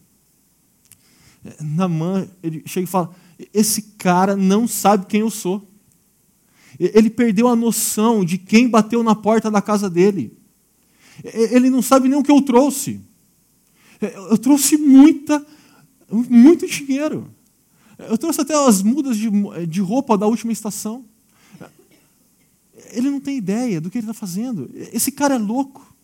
[1.43, 3.13] É, Namã, ele chega e fala:
[3.53, 5.67] Esse cara não sabe quem eu sou.
[6.77, 10.37] Ele perdeu a noção de quem bateu na porta da casa dele.
[11.23, 12.99] Ele não sabe nem o que eu trouxe.
[14.01, 15.45] É, eu trouxe muita,
[16.11, 17.29] muito dinheiro.
[17.97, 19.29] Eu trouxe até as mudas de,
[19.67, 21.05] de roupa da última estação
[22.95, 24.69] ele não tem ideia do que ele está fazendo.
[24.73, 25.95] Esse cara é louco.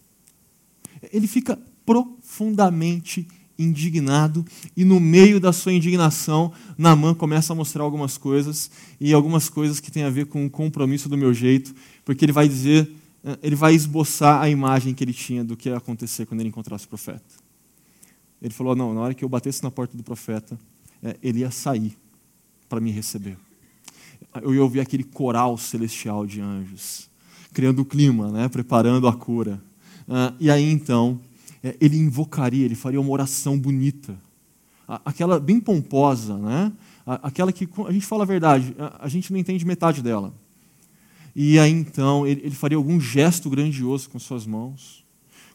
[1.12, 3.28] Ele fica profundamente
[3.58, 9.50] indignado e no meio da sua indignação, Naamã começa a mostrar algumas coisas e algumas
[9.50, 11.74] coisas que têm a ver com o compromisso do meu jeito,
[12.04, 12.92] porque ele vai dizer,
[13.24, 16.50] eh, ele vai esboçar a imagem que ele tinha do que ia acontecer quando ele
[16.50, 17.24] encontrasse o profeta.
[18.42, 20.60] Ele falou: "Não, na hora que eu batesse na porta do profeta,
[21.04, 21.96] eh, ele ia sair
[22.68, 23.38] para me receber"
[24.42, 27.10] eu ia ouvir aquele coral celestial de anjos,
[27.54, 29.62] criando o clima, né, preparando a cura.
[30.08, 31.20] Uh, e aí então,
[31.64, 34.18] é, ele invocaria, ele faria uma oração bonita,
[35.06, 36.72] aquela bem pomposa, né?
[37.06, 40.34] aquela que a gente fala a verdade, a gente não entende metade dela.
[41.36, 45.04] E aí então, ele, ele faria algum gesto grandioso com suas mãos,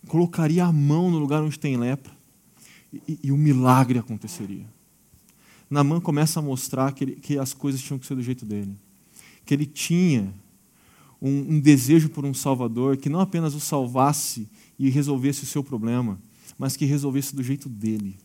[0.09, 2.13] colocaria a mão no lugar onde tem lepra,
[3.07, 4.65] e, e o milagre aconteceria.
[5.69, 8.77] Naamã começa a mostrar que, ele, que, as coisas tinham que ser do jeito dele.
[9.45, 10.33] Que ele tinha
[11.21, 14.49] um, um, desejo por um Salvador que não apenas o salvasse
[14.79, 16.19] e resolvesse o seu problema,
[16.59, 18.17] mas que resolvesse do jeito dele.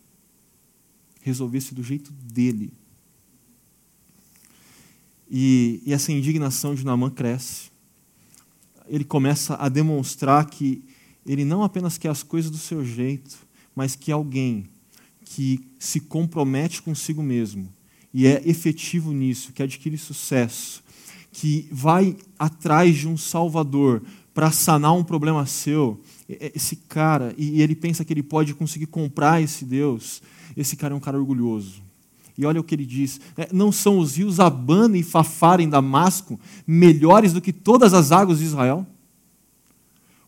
[1.20, 2.72] Resolvesse do jeito dele.
[5.28, 7.70] E, e essa indignação de Naamã cresce.
[8.86, 10.84] Ele começa a demonstrar que
[11.24, 13.38] ele não apenas quer as coisas do seu jeito,
[13.74, 14.66] mas que alguém
[15.34, 17.72] que se compromete consigo mesmo
[18.12, 20.84] e é efetivo nisso, que adquire sucesso,
[21.30, 24.02] que vai atrás de um Salvador
[24.34, 29.40] para sanar um problema seu, esse cara, e ele pensa que ele pode conseguir comprar
[29.40, 30.22] esse Deus,
[30.54, 31.82] esse cara é um cara orgulhoso.
[32.36, 35.68] E olha o que ele diz: né, Não são os rios Abana e Fafara em
[35.68, 38.86] Damasco melhores do que todas as águas de Israel?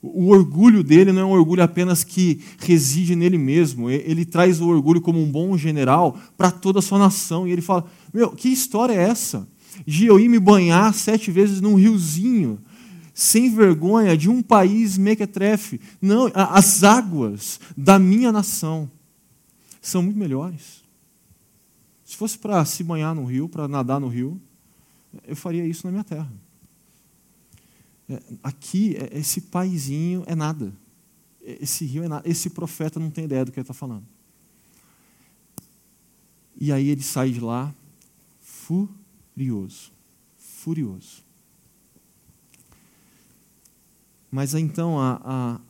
[0.07, 4.69] O orgulho dele não é um orgulho apenas que reside nele mesmo, ele traz o
[4.69, 7.49] orgulho como um bom general para toda a sua nação.
[7.49, 9.49] E ele fala: Meu, que história é essa?
[9.87, 12.59] De eu ir me banhar sete vezes num riozinho,
[13.14, 15.81] sem vergonha, de um país mequetrefe.
[16.03, 18.90] Não, as águas da minha nação
[19.81, 20.85] são muito melhores.
[22.05, 24.38] Se fosse para se banhar no rio, para nadar no rio,
[25.27, 26.31] eu faria isso na minha terra.
[28.09, 30.73] É, aqui, é, esse paizinho é nada.
[31.43, 32.29] Esse rio é nada.
[32.29, 34.05] Esse profeta não tem ideia do que ele está falando.
[36.57, 37.75] E aí ele sai de lá
[38.40, 39.93] furioso.
[40.38, 41.23] Furioso.
[44.31, 45.61] Mas então a, a,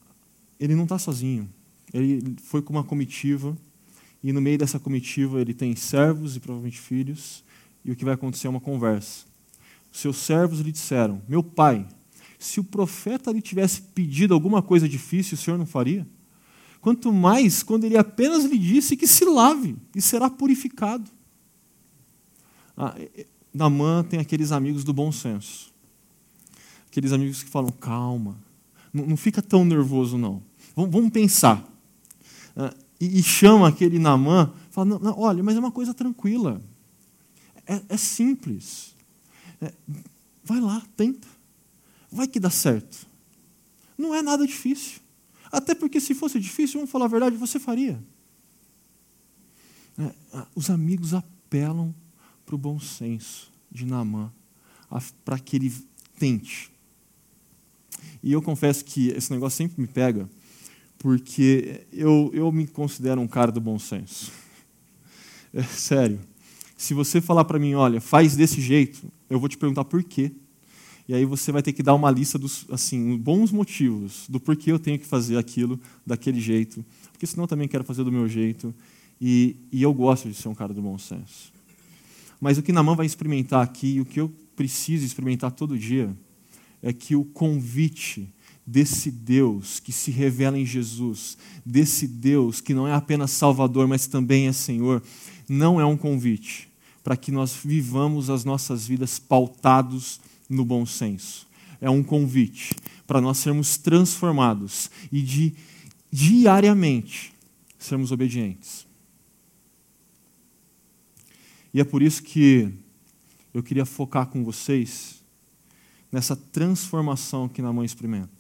[0.59, 1.49] ele não está sozinho.
[1.93, 3.57] Ele foi com uma comitiva,
[4.23, 7.45] e no meio dessa comitiva ele tem servos e provavelmente filhos,
[7.85, 9.27] e o que vai acontecer é uma conversa.
[9.93, 11.87] Seus servos lhe disseram: Meu pai,
[12.45, 16.07] se o profeta lhe tivesse pedido alguma coisa difícil, o senhor não faria?
[16.79, 21.11] Quanto mais quando ele apenas lhe disse que se lave e será purificado.
[22.77, 22.95] Ah,
[23.53, 25.73] Namã tem aqueles amigos do bom senso.
[26.87, 28.37] Aqueles amigos que falam, calma,
[28.93, 30.43] não, não fica tão nervoso não.
[30.77, 31.67] Vamos, vamos pensar.
[32.55, 36.61] Ah, e, e, chama aquele Namã, fala, não, não, olha, mas é uma coisa tranquila.
[37.67, 38.95] É, é simples.
[39.63, 39.73] É,
[40.45, 41.34] vai lá, tenta
[42.15, 43.07] vai que dá certo.
[43.99, 45.01] Não é nada difícil.
[45.51, 48.03] Até porque, se fosse difícil, vamos falar a verdade, você faria.
[49.99, 50.13] É,
[50.55, 51.95] os amigos apelam
[52.47, 54.33] para o bom senso de Naamã,
[55.25, 55.73] para que ele
[56.19, 56.71] tente.
[58.23, 60.29] E eu confesso que esse negócio sempre me pega,
[60.99, 64.33] porque eu, eu me considero um cara do bom senso.
[65.53, 66.21] É, sério.
[66.77, 70.33] Se você falar para mim, olha, faz desse jeito, eu vou te perguntar por quê.
[71.07, 74.73] E aí você vai ter que dar uma lista dos assim, bons motivos do porquê
[74.73, 76.85] eu tenho que fazer aquilo daquele jeito.
[77.13, 78.75] Porque senão eu também quero fazer do meu jeito.
[79.21, 81.53] E, e eu gosto de ser um cara do bom senso.
[82.41, 86.15] Mas o que Namã vai experimentar aqui, o que eu preciso experimentar todo dia,
[86.83, 88.29] é que o convite
[88.67, 94.07] desse Deus que se revela em Jesus, desse Deus que não é apenas Salvador, mas
[94.07, 95.03] também é Senhor,
[95.49, 96.69] não é um convite
[97.03, 101.47] para que nós vivamos as nossas vidas pautados no bom senso.
[101.81, 102.75] É um convite
[103.07, 105.55] para nós sermos transformados e de
[106.11, 107.33] diariamente
[107.79, 108.87] sermos obedientes.
[111.73, 112.73] E é por isso que
[113.53, 115.23] eu queria focar com vocês
[116.11, 118.31] nessa transformação que Naamã experimenta.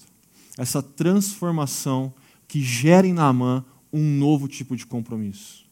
[0.56, 2.14] Essa transformação
[2.46, 5.64] que gera em Naamã um novo tipo de compromisso.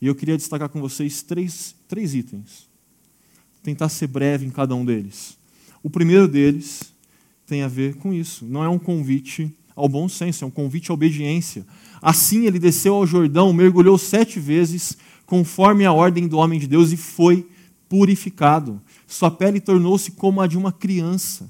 [0.00, 2.68] E eu queria destacar com vocês três, três itens.
[3.62, 5.36] Tentar ser breve em cada um deles.
[5.86, 6.92] O primeiro deles
[7.46, 8.44] tem a ver com isso.
[8.44, 11.64] Não é um convite ao bom senso, é um convite à obediência.
[12.02, 16.90] Assim ele desceu ao Jordão, mergulhou sete vezes, conforme a ordem do homem de Deus,
[16.90, 17.48] e foi
[17.88, 18.82] purificado.
[19.06, 21.48] Sua pele tornou-se como a de uma criança.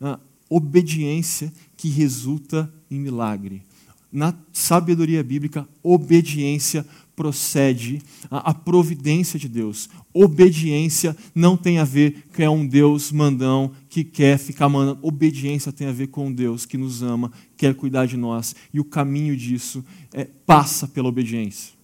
[0.00, 0.18] A
[0.50, 3.62] obediência que resulta em milagre.
[4.10, 6.84] Na sabedoria bíblica, obediência
[7.16, 9.88] procede a, a, providência de Deus.
[10.12, 14.98] Obediência não tem a ver com é um Deus mandão que quer ficar mandando.
[15.02, 18.54] Obediência tem a ver com um Deus que nos ama, quer cuidar de nós.
[18.72, 21.74] E o caminho disso é, passa pela obediência.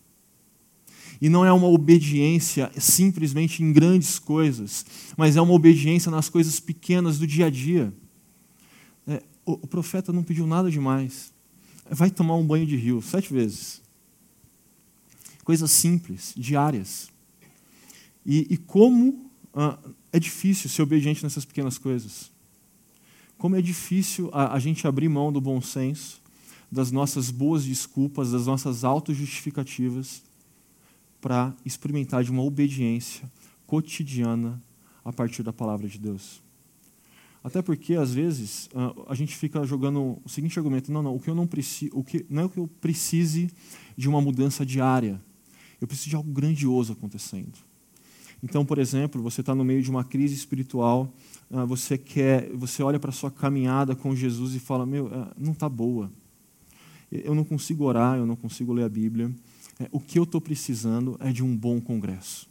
[1.20, 6.58] E não é uma obediência simplesmente em grandes coisas, mas é uma obediência nas coisas
[6.58, 7.92] pequenas do dia a dia.
[9.06, 11.30] É, o, o profeta não pediu nada demais.
[11.90, 13.79] Vai tomar um banho de rio sete vezes
[15.44, 17.10] coisas simples, diárias.
[18.24, 19.78] E, e como ah,
[20.12, 22.30] é difícil ser obediente nessas pequenas coisas.
[23.38, 26.20] Como é difícil a, a gente abrir mão do bom senso,
[26.70, 30.22] das nossas boas desculpas, das nossas autojustificativas,
[31.20, 33.30] para experimentar de uma obediência
[33.66, 34.60] cotidiana
[35.04, 36.42] a partir da palavra de Deus.
[37.42, 41.20] Até porque, às vezes, ah, a gente fica jogando o seguinte argumento: não, não, o
[41.20, 43.50] que eu não preciso, o que, não é o que eu precise
[43.96, 45.20] de uma mudança diária.
[45.80, 47.58] Eu preciso de algo grandioso acontecendo.
[48.42, 51.12] Então, por exemplo, você está no meio de uma crise espiritual,
[51.50, 55.52] ah, você quer, você olha para sua caminhada com Jesus e fala: meu, ah, não
[55.52, 56.10] está boa.
[57.10, 59.30] Eu não consigo orar, eu não consigo ler a Bíblia.
[59.78, 62.48] É, o que eu estou precisando é de um bom congresso.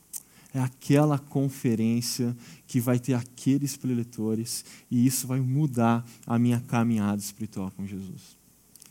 [0.54, 2.36] É aquela conferência
[2.68, 8.38] que vai ter aqueles preletores e isso vai mudar a minha caminhada espiritual com Jesus.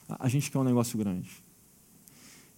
[0.08, 1.28] A gente quer um negócio grande.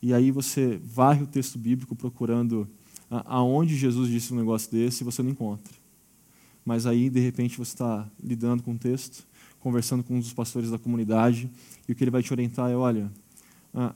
[0.03, 2.68] E aí você varre o texto bíblico procurando
[3.09, 5.74] aonde Jesus disse um negócio desse e você não encontra.
[6.64, 9.26] Mas aí, de repente, você está lidando com o texto,
[9.59, 11.51] conversando com um dos pastores da comunidade,
[11.88, 13.11] e o que ele vai te orientar é: olha,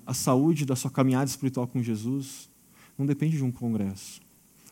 [0.07, 2.49] a saúde da sua caminhada espiritual com Jesus
[2.99, 4.21] não depende de um congresso,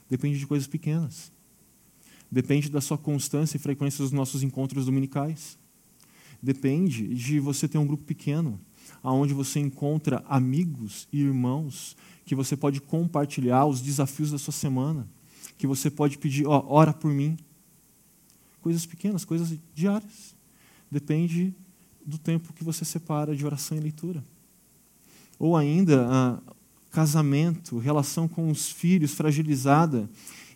[0.08, 1.30] depende de coisas pequenas.
[2.30, 5.58] Depende da sua constância e frequência dos nossos encontros dominicais.
[6.42, 8.58] Depende de você ter um grupo pequeno,
[9.02, 15.06] aonde você encontra amigos e irmãos que você pode compartilhar os desafios da sua semana,
[15.58, 17.36] que você pode pedir, ó, ora por mim.
[18.60, 20.34] Coisas pequenas, coisas diárias.
[20.90, 21.52] Depende
[22.04, 24.24] do tempo que você separa de oração e leitura.
[25.38, 26.38] Ou ainda, ah,
[26.90, 30.08] casamento, relação com os filhos fragilizada,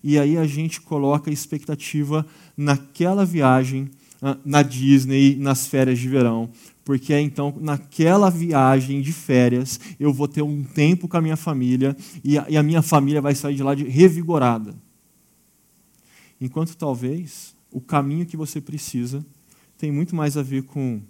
[0.02, 2.24] e aí a gente coloca a expectativa
[2.56, 3.90] naquela viagem
[4.22, 6.50] ah, na Disney, nas férias de verão,
[6.86, 11.96] porque então naquela viagem de férias eu vou ter um tempo com a minha família
[12.22, 14.72] e a, e a minha família vai sair de lá de revigorada.
[16.40, 19.26] Enquanto talvez o caminho que você precisa
[19.76, 21.02] tem muito mais a ver com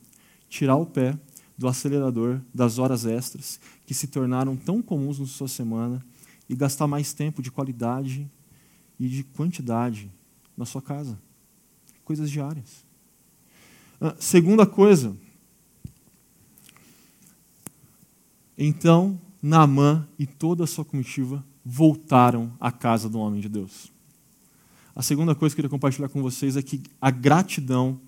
[0.48, 1.14] tirar o pé
[1.58, 6.02] do acelerador das horas extras que se tornaram tão comuns na sua semana
[6.48, 8.26] e gastar mais tempo de qualidade
[8.98, 10.10] e de quantidade
[10.56, 11.18] na sua casa.
[12.02, 12.82] Coisas diárias.
[14.00, 15.14] Ah, segunda coisa,
[18.56, 23.92] Então Naamã e toda a sua comitiva voltaram à casa do homem de Deus.
[24.94, 28.00] A segunda coisa que eu queria compartilhar com vocês é que a gratidão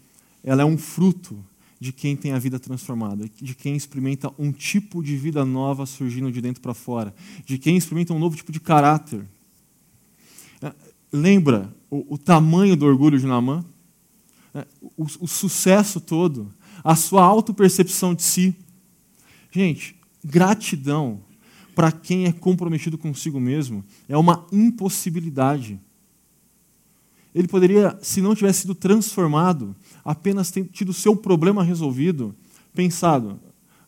[0.43, 1.45] ela é um fruto
[1.79, 6.33] de quem tem a vida transformada, de quem experimenta um tipo de vida nova surgindo
[6.33, 9.25] de dentro para fora, de quem experimenta um novo tipo de caráter.
[10.61, 10.75] É,
[11.13, 13.65] lembra o, o tamanho do orgulho de Naamã?
[14.55, 18.57] É, o, o sucesso todo, a sua autopercepção de si.
[19.53, 21.21] Gente, Gratidão
[21.75, 25.79] para quem é comprometido consigo mesmo é uma impossibilidade.
[27.33, 32.35] Ele poderia, se não tivesse sido transformado, apenas tido seu problema resolvido,
[32.75, 33.39] pensado,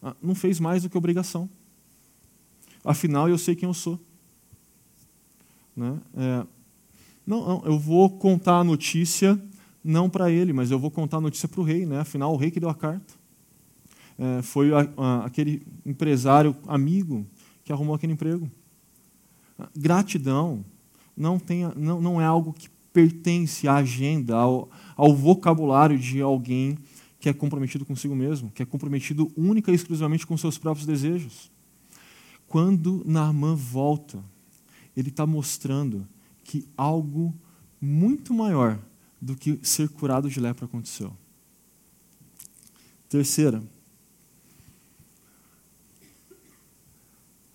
[0.01, 1.51] ah, não fez mais do que obrigação.
[2.85, 3.99] Afinal, eu sei quem eu sou.
[5.77, 5.99] Né?
[6.17, 6.47] É,
[7.27, 9.41] não, não, eu vou contar a notícia
[9.83, 11.85] não para ele, mas eu vou contar a notícia para o rei.
[11.87, 11.99] Né?
[11.99, 13.20] Afinal, o rei que deu a carta
[14.21, 17.27] é, foi a, a, aquele empresário amigo
[17.65, 18.51] que arrumou aquele emprego.
[19.75, 20.63] Gratidão
[21.17, 26.77] não, tem, não, não é algo que pertence à agenda, ao, ao vocabulário de alguém
[27.19, 31.51] que é comprometido consigo mesmo, que é comprometido única e exclusivamente com seus próprios desejos.
[32.47, 34.23] Quando Naamã volta,
[34.95, 36.07] ele está mostrando
[36.45, 37.35] que algo
[37.81, 38.79] muito maior
[39.21, 41.17] do que ser curado de lepra aconteceu.
[43.09, 43.63] Terceira,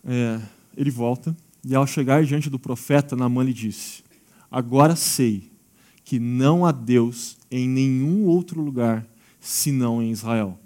[0.06, 0.40] é,
[0.78, 4.04] ele volta e, ao chegar diante do profeta, Naamã lhe disse:
[4.52, 5.50] Agora sei
[6.04, 9.06] que não há Deus em nenhum outro lugar
[9.40, 10.60] senão em Israel.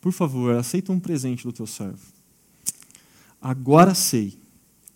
[0.00, 2.14] Por favor, aceita um presente do teu servo.
[3.42, 4.38] Agora sei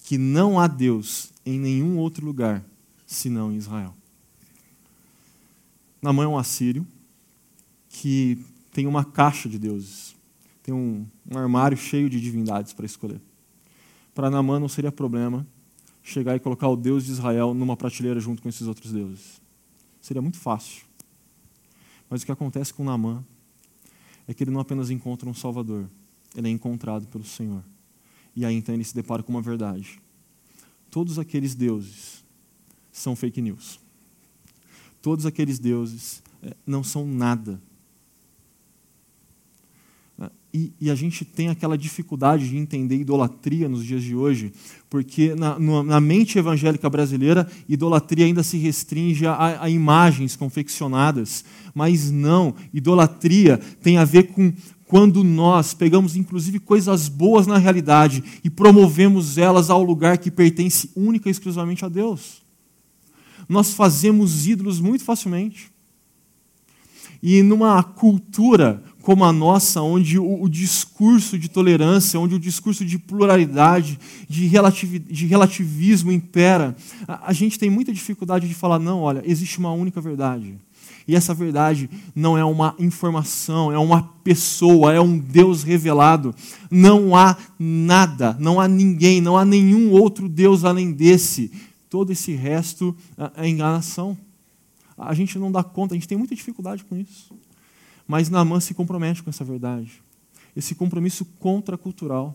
[0.05, 2.65] que não há Deus em nenhum outro lugar
[3.07, 3.95] senão em Israel.
[6.01, 6.87] Naamã é um assírio
[7.89, 8.39] que
[8.73, 10.15] tem uma caixa de deuses,
[10.63, 13.21] tem um, um armário cheio de divindades para escolher
[14.19, 15.47] para Naamã não seria problema
[16.03, 19.41] chegar e colocar o Deus de Israel numa prateleira junto com esses outros deuses.
[20.01, 20.85] Seria muito fácil.
[22.11, 23.25] Mas o que acontece com Naamã
[24.27, 25.89] é que ele não apenas encontra um Salvador,
[26.35, 27.63] ele é encontrado pelo Senhor.
[28.35, 30.01] E aí então ele se depara com uma verdade.
[30.91, 32.25] Todos aqueles deuses
[32.91, 33.79] são fake news.
[35.01, 37.63] Todos aqueles deuses eh, não são nada
[40.59, 44.53] e, e, a gente tem aquela dificuldade de entender idolatria nos dias de hoje,
[44.91, 51.45] porque na, na mente evangélica brasileira, idolatria ainda se restringe a, a, imagens confeccionadas.
[51.73, 54.53] Mas não, idolatria tem a ver com
[54.85, 60.91] quando nós pegamos inclusive coisas boas na realidade e promovemos elas ao lugar que pertence
[60.97, 62.43] única e exclusivamente a Deus.
[63.49, 65.71] Nós fazemos ídolos muito facilmente.
[67.23, 72.85] E numa cultura como a nossa, onde o, o, discurso de tolerância, onde o discurso
[72.85, 73.99] de pluralidade,
[74.29, 79.23] de, relativ, de relativismo impera, a, a gente tem muita dificuldade de falar: não, olha,
[79.25, 80.59] existe uma única verdade.
[81.07, 86.35] E essa verdade não é uma informação, é uma pessoa, é um Deus revelado.
[86.71, 91.51] Não há nada, não há ninguém, não há nenhum outro Deus além desse.
[91.89, 92.95] Todo esse resto
[93.39, 94.19] é enganação.
[94.99, 97.35] A gente não dá conta, a gente tem muita dificuldade com isso.
[98.09, 100.03] Mas Naamã se compromete com essa verdade.
[100.57, 102.35] Esse compromisso contracultural.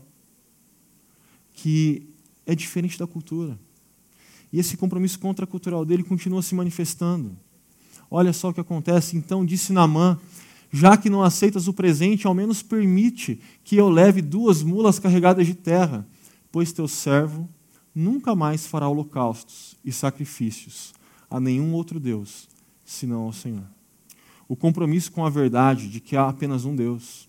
[1.56, 2.08] que
[2.46, 3.58] é diferente da cultura.
[4.52, 7.38] E esse compromisso contracultural dele continua se manifestando.
[8.10, 9.16] Olha só o que acontece.
[9.18, 10.20] Então disse Namã:
[10.72, 15.46] Já que não aceitas o presente, ao menos permite que eu leve duas mulas carregadas
[15.48, 16.08] de terra,
[16.52, 17.50] pois teu servo
[17.96, 20.94] nunca mais fará holocaustos e sacrifícios
[21.30, 22.48] a nenhum outro Deus,
[22.84, 23.73] senão ao Senhor.
[24.54, 27.28] O compromisso com a verdade de que há apenas um Deus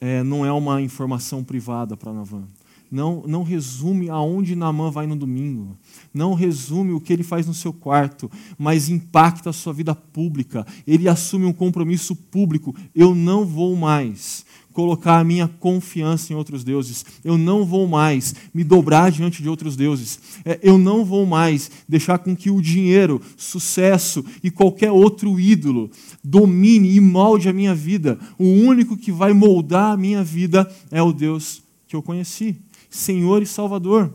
[0.00, 2.44] é, não é uma informação privada para Navan.
[2.90, 5.76] Não, não resume aonde Namã vai no domingo.
[6.14, 10.66] Não resume o que ele faz no seu quarto, mas impacta a sua vida pública.
[10.86, 12.74] Ele assume um compromisso público.
[12.94, 14.46] Eu não vou mais
[14.78, 17.04] colocar a minha confiança em outros deuses.
[17.24, 20.20] Eu não vou mais me dobrar diante de outros deuses.
[20.44, 25.90] É, eu não vou mais deixar com que o dinheiro, sucesso e qualquer outro ídolo
[26.22, 28.20] domine e molde a minha vida.
[28.38, 32.54] O único que vai moldar a minha vida é o Deus que eu conheci,
[32.88, 34.14] Senhor e Salvador.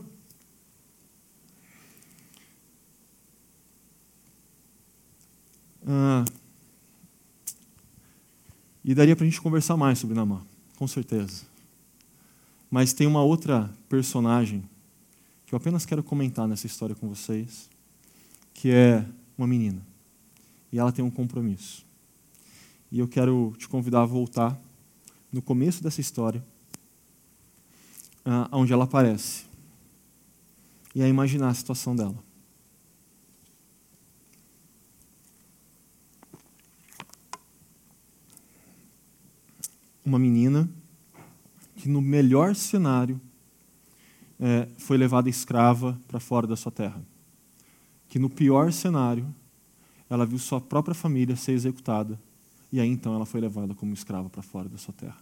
[5.86, 6.24] Ah,
[8.82, 10.40] e daria para a gente conversar mais sobre Namã
[10.76, 11.42] com certeza.
[12.70, 14.68] Mas tem uma outra personagem
[15.46, 17.68] que eu apenas quero comentar nessa história com vocês,
[18.52, 19.06] que é
[19.38, 19.80] uma menina.
[20.72, 21.84] E ela tem um compromisso.
[22.90, 24.58] E eu quero te convidar a voltar
[25.32, 26.44] no começo dessa história,
[28.24, 29.44] uh, onde ela aparece,
[30.94, 32.16] e a imaginar a situação dela.
[40.04, 40.68] Uma menina
[41.76, 43.20] que, no melhor cenário,
[44.38, 47.02] é, foi levada escrava para fora da sua terra.
[48.08, 49.26] Que, no pior cenário,
[50.08, 52.20] ela viu sua própria família ser executada
[52.70, 55.18] e aí então ela foi levada como escrava para fora da sua terra.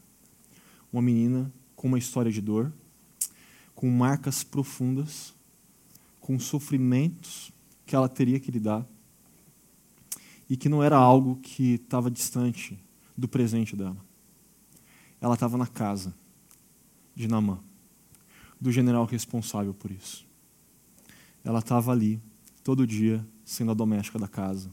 [0.91, 2.73] Uma menina com uma história de dor,
[3.75, 5.35] com marcas profundas,
[6.19, 7.53] com sofrimentos
[7.85, 8.87] que ela teria que lidar
[10.49, 12.79] e que não era algo que estava distante
[13.17, 14.12] do presente dela
[15.23, 16.13] ela estava na casa
[17.15, 17.61] de Namã,
[18.61, 20.27] do general responsável por isso.
[21.45, 22.21] Ela estava ali,
[22.65, 24.69] todo dia, sendo a doméstica da casa,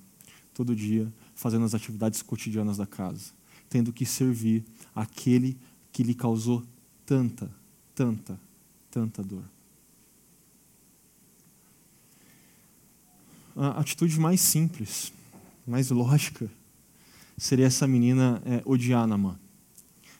[0.52, 3.32] todo dia fazendo as atividades cotidianas da casa,
[3.70, 5.56] tendo que servir aquele
[5.92, 6.66] que lhe causou
[7.06, 7.50] tanta,
[7.94, 8.40] tanta,
[8.90, 9.44] tanta dor.
[13.56, 15.14] A atitude mais simples,
[15.68, 16.50] mais lógica,
[17.38, 19.38] seria essa menina é, odiar Namã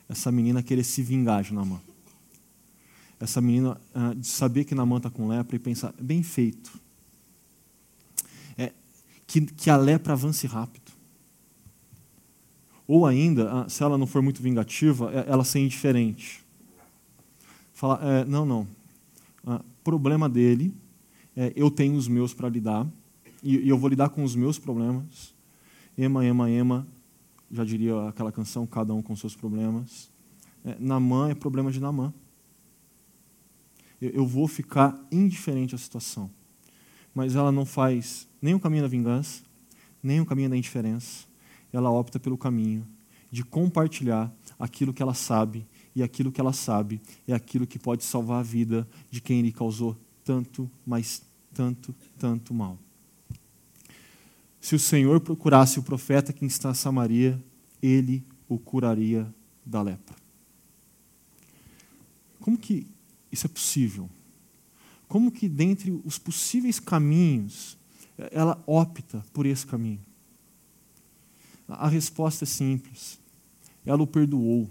[0.10, 1.80] essa menina querer se vingar de Namã.
[3.20, 6.80] Essa menina uh, de saber que Namã está com lepra e pensar, bem feito.
[8.58, 8.74] É,
[9.28, 10.92] que, que a lepra avance rápido.
[12.88, 16.44] Ou ainda, uh, se ela não for muito vingativa, é, ela ser indiferente.
[17.72, 18.68] Falar, é, não, não.
[19.46, 20.74] Uh, problema dele,
[21.36, 22.88] é, eu tenho os meus para lidar,
[23.44, 25.34] e, e eu vou lidar com os meus problemas.
[25.98, 26.88] Ema, ema, ema,
[27.52, 30.12] já diria aquela canção, cada um com seus problemas.
[30.64, 32.14] É, Namã é problema de Namã.
[34.02, 36.30] Eu, eu vou ficar indiferente à situação.
[37.14, 39.44] Mas ela não faz nem o caminho da vingança,
[40.02, 41.26] nem o caminho da indiferença.
[41.74, 42.88] Ela opta pelo caminho
[43.32, 48.04] de compartilhar aquilo que ela sabe, e aquilo que ela sabe é aquilo que pode
[48.04, 51.22] salvar a vida de quem lhe causou tanto, mas
[51.54, 52.78] tanto, tanto mal
[54.60, 57.42] se o Senhor procurasse o profeta que está em Samaria,
[57.82, 59.34] ele o curaria
[59.66, 60.16] da lepra.
[62.40, 62.88] Como que
[63.32, 64.10] isso é possível?
[65.08, 67.78] Como que dentre os possíveis caminhos
[68.32, 70.02] ela opta por esse caminho?
[71.68, 73.20] A resposta é simples.
[73.86, 74.70] Ela o perdoou.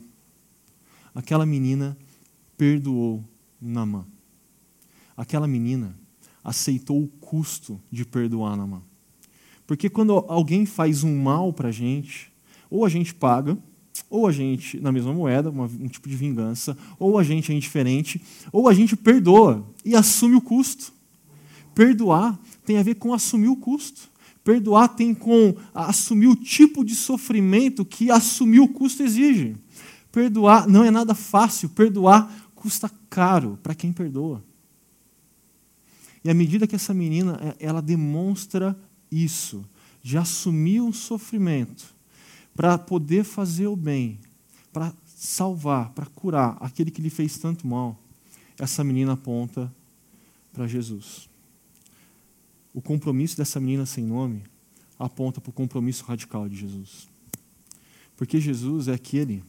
[1.14, 1.97] Aquela menina
[2.57, 3.24] perdoou
[3.61, 4.07] Namã.
[5.16, 5.99] Aquela menina
[6.43, 8.82] aceitou o custo de perdoar Namã.
[9.68, 12.32] Porque quando alguém faz um mal para a gente,
[12.70, 13.56] ou a gente paga,
[14.08, 17.54] ou a gente, na mesma moeda, uma, um tipo de vingança, ou a gente é
[17.54, 18.18] indiferente,
[18.50, 20.90] ou a gente perdoa e assume o custo.
[21.74, 24.08] Perdoar tem a ver com assumir o custo.
[24.42, 29.54] Perdoar tem com assumir o tipo de sofrimento que assumir o custo exige.
[30.10, 34.42] Perdoar não é nada fácil, perdoar custa caro para quem perdoa.
[36.24, 38.74] E à medida que essa menina é, ela demonstra
[39.11, 39.64] isso,
[40.02, 41.94] de assumir o sofrimento,
[42.54, 44.18] para poder fazer o bem,
[44.72, 48.00] para salvar, para curar aquele que lhe fez tanto mal,
[48.59, 49.72] essa menina aponta
[50.52, 51.28] para Jesus.
[52.74, 54.42] O compromisso dessa menina sem nome
[54.98, 57.09] aponta para o compromisso radical de Jesus.
[58.16, 59.44] Porque Jesus é aquele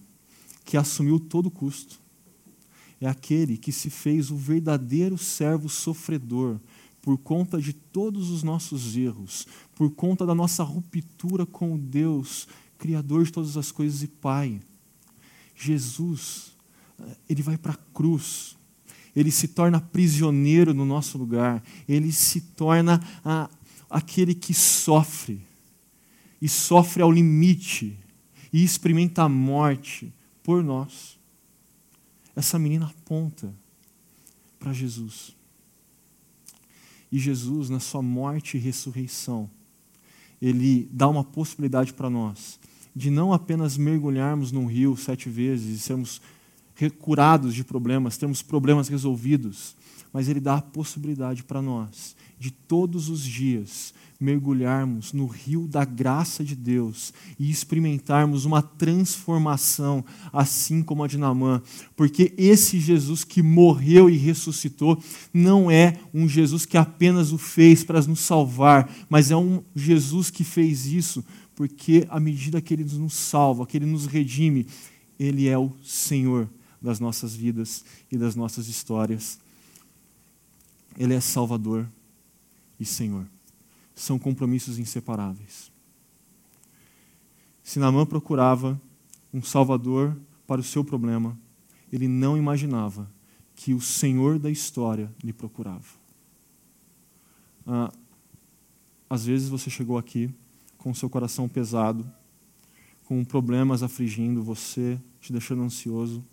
[0.64, 1.99] que assumiu todo o custo.
[3.01, 6.60] é aquele que se fez o verdadeiro servo sofredor
[7.02, 12.47] por conta de todos os nossos erros, por conta da nossa ruptura com Deus,
[12.78, 14.62] Criador de todas as coisas e Pai.
[15.56, 16.56] Jesus,
[17.28, 18.58] ele vai para a cruz,
[19.16, 23.50] ele se torna prisioneiro no nosso lugar, ele se torna a,
[23.89, 25.41] aquele que sofre,
[26.41, 27.97] e sofre ao limite,
[28.52, 31.20] e experimenta a morte por nós.
[32.36, 33.54] Essa menina aponta
[34.58, 35.39] para Jesus.
[37.12, 39.49] E Jesus, na sua morte e ressurreição,
[40.41, 42.60] ele dá uma possibilidade para nós
[42.95, 46.22] de não apenas mergulharmos num rio sete vezes e sermos
[46.97, 49.76] curados de problemas, termos problemas resolvidos,
[50.12, 55.86] mas ele dá a possibilidade para nós de todos os dias mergulharmos no rio da
[55.86, 61.62] graça de Deus e experimentarmos uma transformação, assim como a de Namã,
[61.96, 65.02] porque esse Jesus que morreu e ressuscitou
[65.34, 70.30] não é um Jesus que apenas o fez para nos salvar, mas é um Jesus
[70.30, 71.24] que fez isso
[71.56, 74.66] porque à medida que ele nos salva, que ele nos redime,
[75.20, 76.50] ele é o Senhor
[76.82, 79.38] das nossas vidas e das nossas histórias.
[80.98, 81.86] Ele é Salvador
[82.80, 83.28] e Senhor
[83.94, 85.72] são compromissos inseparáveis.
[87.62, 88.82] Se Naamã procurava
[89.34, 90.18] um salvador
[90.48, 91.38] para o seu problema,
[91.92, 93.12] ele não imaginava
[93.56, 96.00] que o Senhor da história lhe procurava.
[97.68, 97.92] Ah,
[99.10, 100.34] às vezes você chegou aqui
[100.78, 102.10] com o seu coração pesado,
[103.06, 106.24] com problemas afligindo você, te deixando ansioso,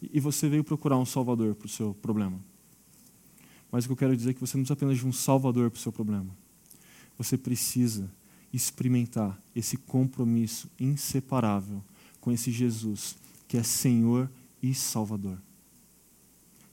[0.00, 2.38] e você veio procurar um salvador para o seu problema.
[3.70, 5.70] Mas o que eu quero dizer é que você não precisa apenas de um salvador
[5.70, 6.30] para o seu problema
[7.20, 8.10] você precisa
[8.50, 11.84] experimentar esse compromisso inseparável
[12.18, 13.14] com esse Jesus
[13.46, 14.30] que é Senhor
[14.62, 15.38] e Salvador.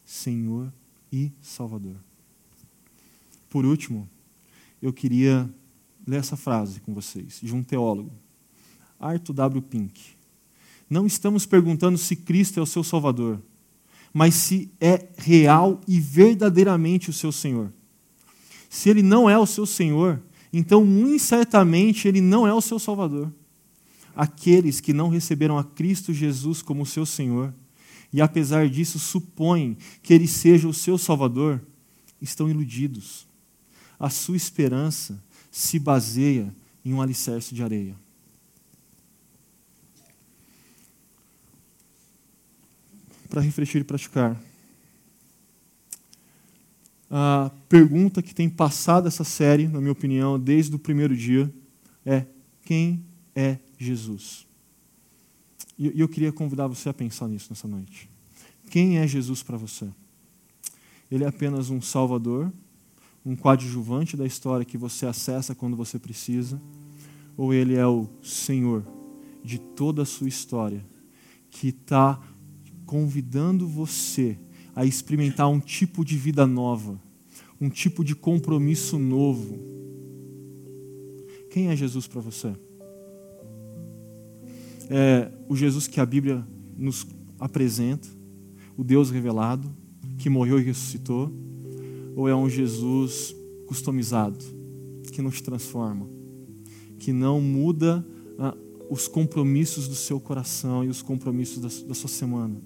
[0.05, 0.71] Senhor
[1.11, 1.97] e Salvador.
[3.49, 4.09] Por último,
[4.81, 5.53] eu queria
[6.07, 8.13] ler essa frase com vocês, de um teólogo,
[8.97, 9.61] Arthur W.
[9.63, 10.15] Pink.
[10.89, 13.41] Não estamos perguntando se Cristo é o seu Salvador,
[14.13, 17.71] mas se é real e verdadeiramente o seu Senhor.
[18.69, 22.79] Se ele não é o seu Senhor, então, muito certamente, ele não é o seu
[22.79, 23.31] Salvador.
[24.15, 27.53] Aqueles que não receberam a Cristo Jesus como seu Senhor,
[28.11, 31.61] e apesar disso supõem que ele seja o seu Salvador,
[32.21, 33.27] estão iludidos.
[33.99, 37.95] A sua esperança se baseia em um alicerce de areia.
[43.30, 44.41] Para refletir e praticar
[47.09, 51.51] a pergunta que tem passado essa série, na minha opinião, desde o primeiro dia,
[52.05, 52.25] é:
[52.63, 53.03] quem
[53.36, 54.45] é Jesus?
[55.78, 58.09] E eu queria convidar você a pensar nisso nessa noite.
[58.69, 59.88] Quem é Jesus para você?
[61.09, 62.51] Ele é apenas um salvador,
[63.25, 66.59] um coadjuvante da história que você acessa quando você precisa?
[67.38, 68.84] Ou ele é o Senhor
[69.43, 70.84] de toda a sua história,
[71.49, 72.19] que está
[72.88, 74.39] convidando você
[74.73, 76.99] a experimentar um tipo de vida nova,
[77.59, 79.59] um tipo de compromisso novo.
[81.51, 82.53] Quem é Jesus para você?
[84.89, 87.05] É o Jesus que a Bíblia nos
[87.38, 88.07] apresenta,
[88.77, 89.69] o Deus revelado,
[90.17, 91.31] que morreu e ressuscitou?
[92.15, 93.35] Ou é um Jesus
[93.67, 94.38] customizado,
[95.11, 96.07] que não te transforma,
[96.99, 98.05] que não muda
[98.39, 98.55] ah,
[98.89, 102.61] os compromissos do seu coração e os compromissos da, da sua semana?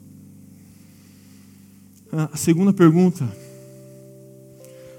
[2.12, 3.26] A segunda pergunta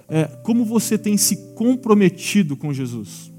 [0.08, 3.30] é como você tem se comprometido com Jesus?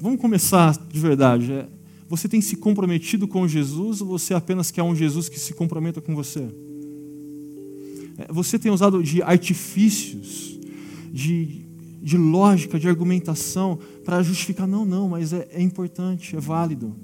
[0.00, 1.50] Vamos começar de verdade.
[1.50, 1.66] É,
[2.06, 6.00] você tem se comprometido com Jesus ou você apenas quer um Jesus que se comprometa
[6.00, 6.46] com você?
[8.18, 10.60] É, você tem usado de artifícios,
[11.10, 11.64] de,
[12.02, 16.94] de lógica, de argumentação para justificar, não, não, mas é, é importante, é válido.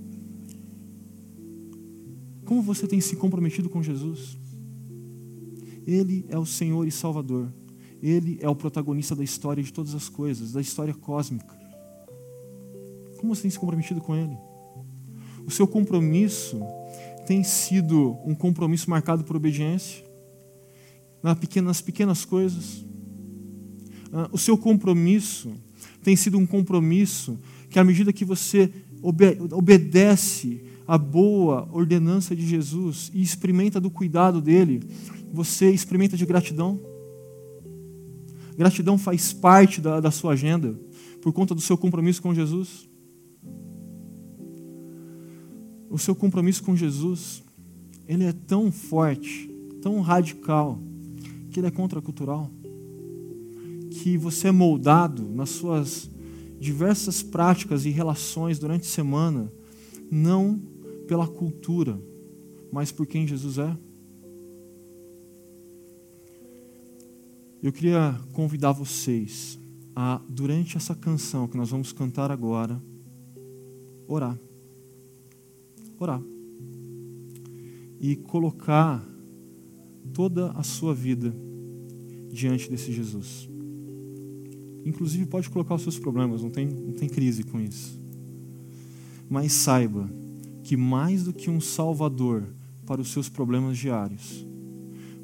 [2.45, 4.40] Como você tem se comprometido com Jesus?
[5.91, 7.53] Ele é o Senhor e Salvador.
[8.01, 11.59] Ele é o protagonista da história de todas as coisas, da história cósmica.
[13.19, 14.37] Como você tem se comprometido com Ele?
[15.45, 16.61] O seu compromisso
[17.27, 20.05] tem sido um compromisso marcado por obediência,
[21.23, 22.87] nas pequenas coisas.
[24.13, 25.53] Ah, o seu compromisso
[26.05, 27.37] tem sido um compromisso
[27.69, 28.73] que, à medida que você
[29.03, 34.83] obedece a boa ordenança de Jesus e experimenta do cuidado dele,
[35.33, 36.81] você experimenta de gratidão.
[38.57, 40.79] Gratidão faz parte da, da sua agenda
[41.23, 42.89] por conta do seu compromisso com Jesus.
[45.89, 47.43] O seu compromisso com Jesus,
[48.07, 50.79] ele é tão forte tão radical
[51.51, 52.51] que ele é contracultural,
[53.91, 56.11] que você é moldado nas suas
[56.61, 59.51] diversas práticas e relações durante a semana,
[60.11, 60.61] não
[61.09, 61.99] pela cultura,
[62.71, 63.77] mas por quem Jesus é?
[67.63, 69.59] Eu queria convidar vocês
[69.97, 72.81] a, durante essa canção que nós vamos cantar agora,
[74.07, 74.39] orar.
[75.99, 76.23] Orar.
[77.99, 79.05] E colocar
[80.15, 81.35] toda a sua vida
[82.31, 83.50] diante desse Jesus.
[84.85, 88.01] Inclusive, pode colocar os seus problemas, não tem, não tem crise com isso.
[89.29, 90.11] Mas saiba
[90.63, 92.45] que mais do que um Salvador
[92.87, 94.45] para os seus problemas diários,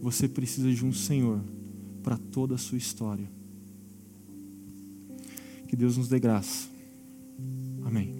[0.00, 1.40] você precisa de um Senhor
[2.02, 3.28] para toda a sua história.
[5.66, 6.68] Que Deus nos dê graça.
[7.84, 8.15] Amém.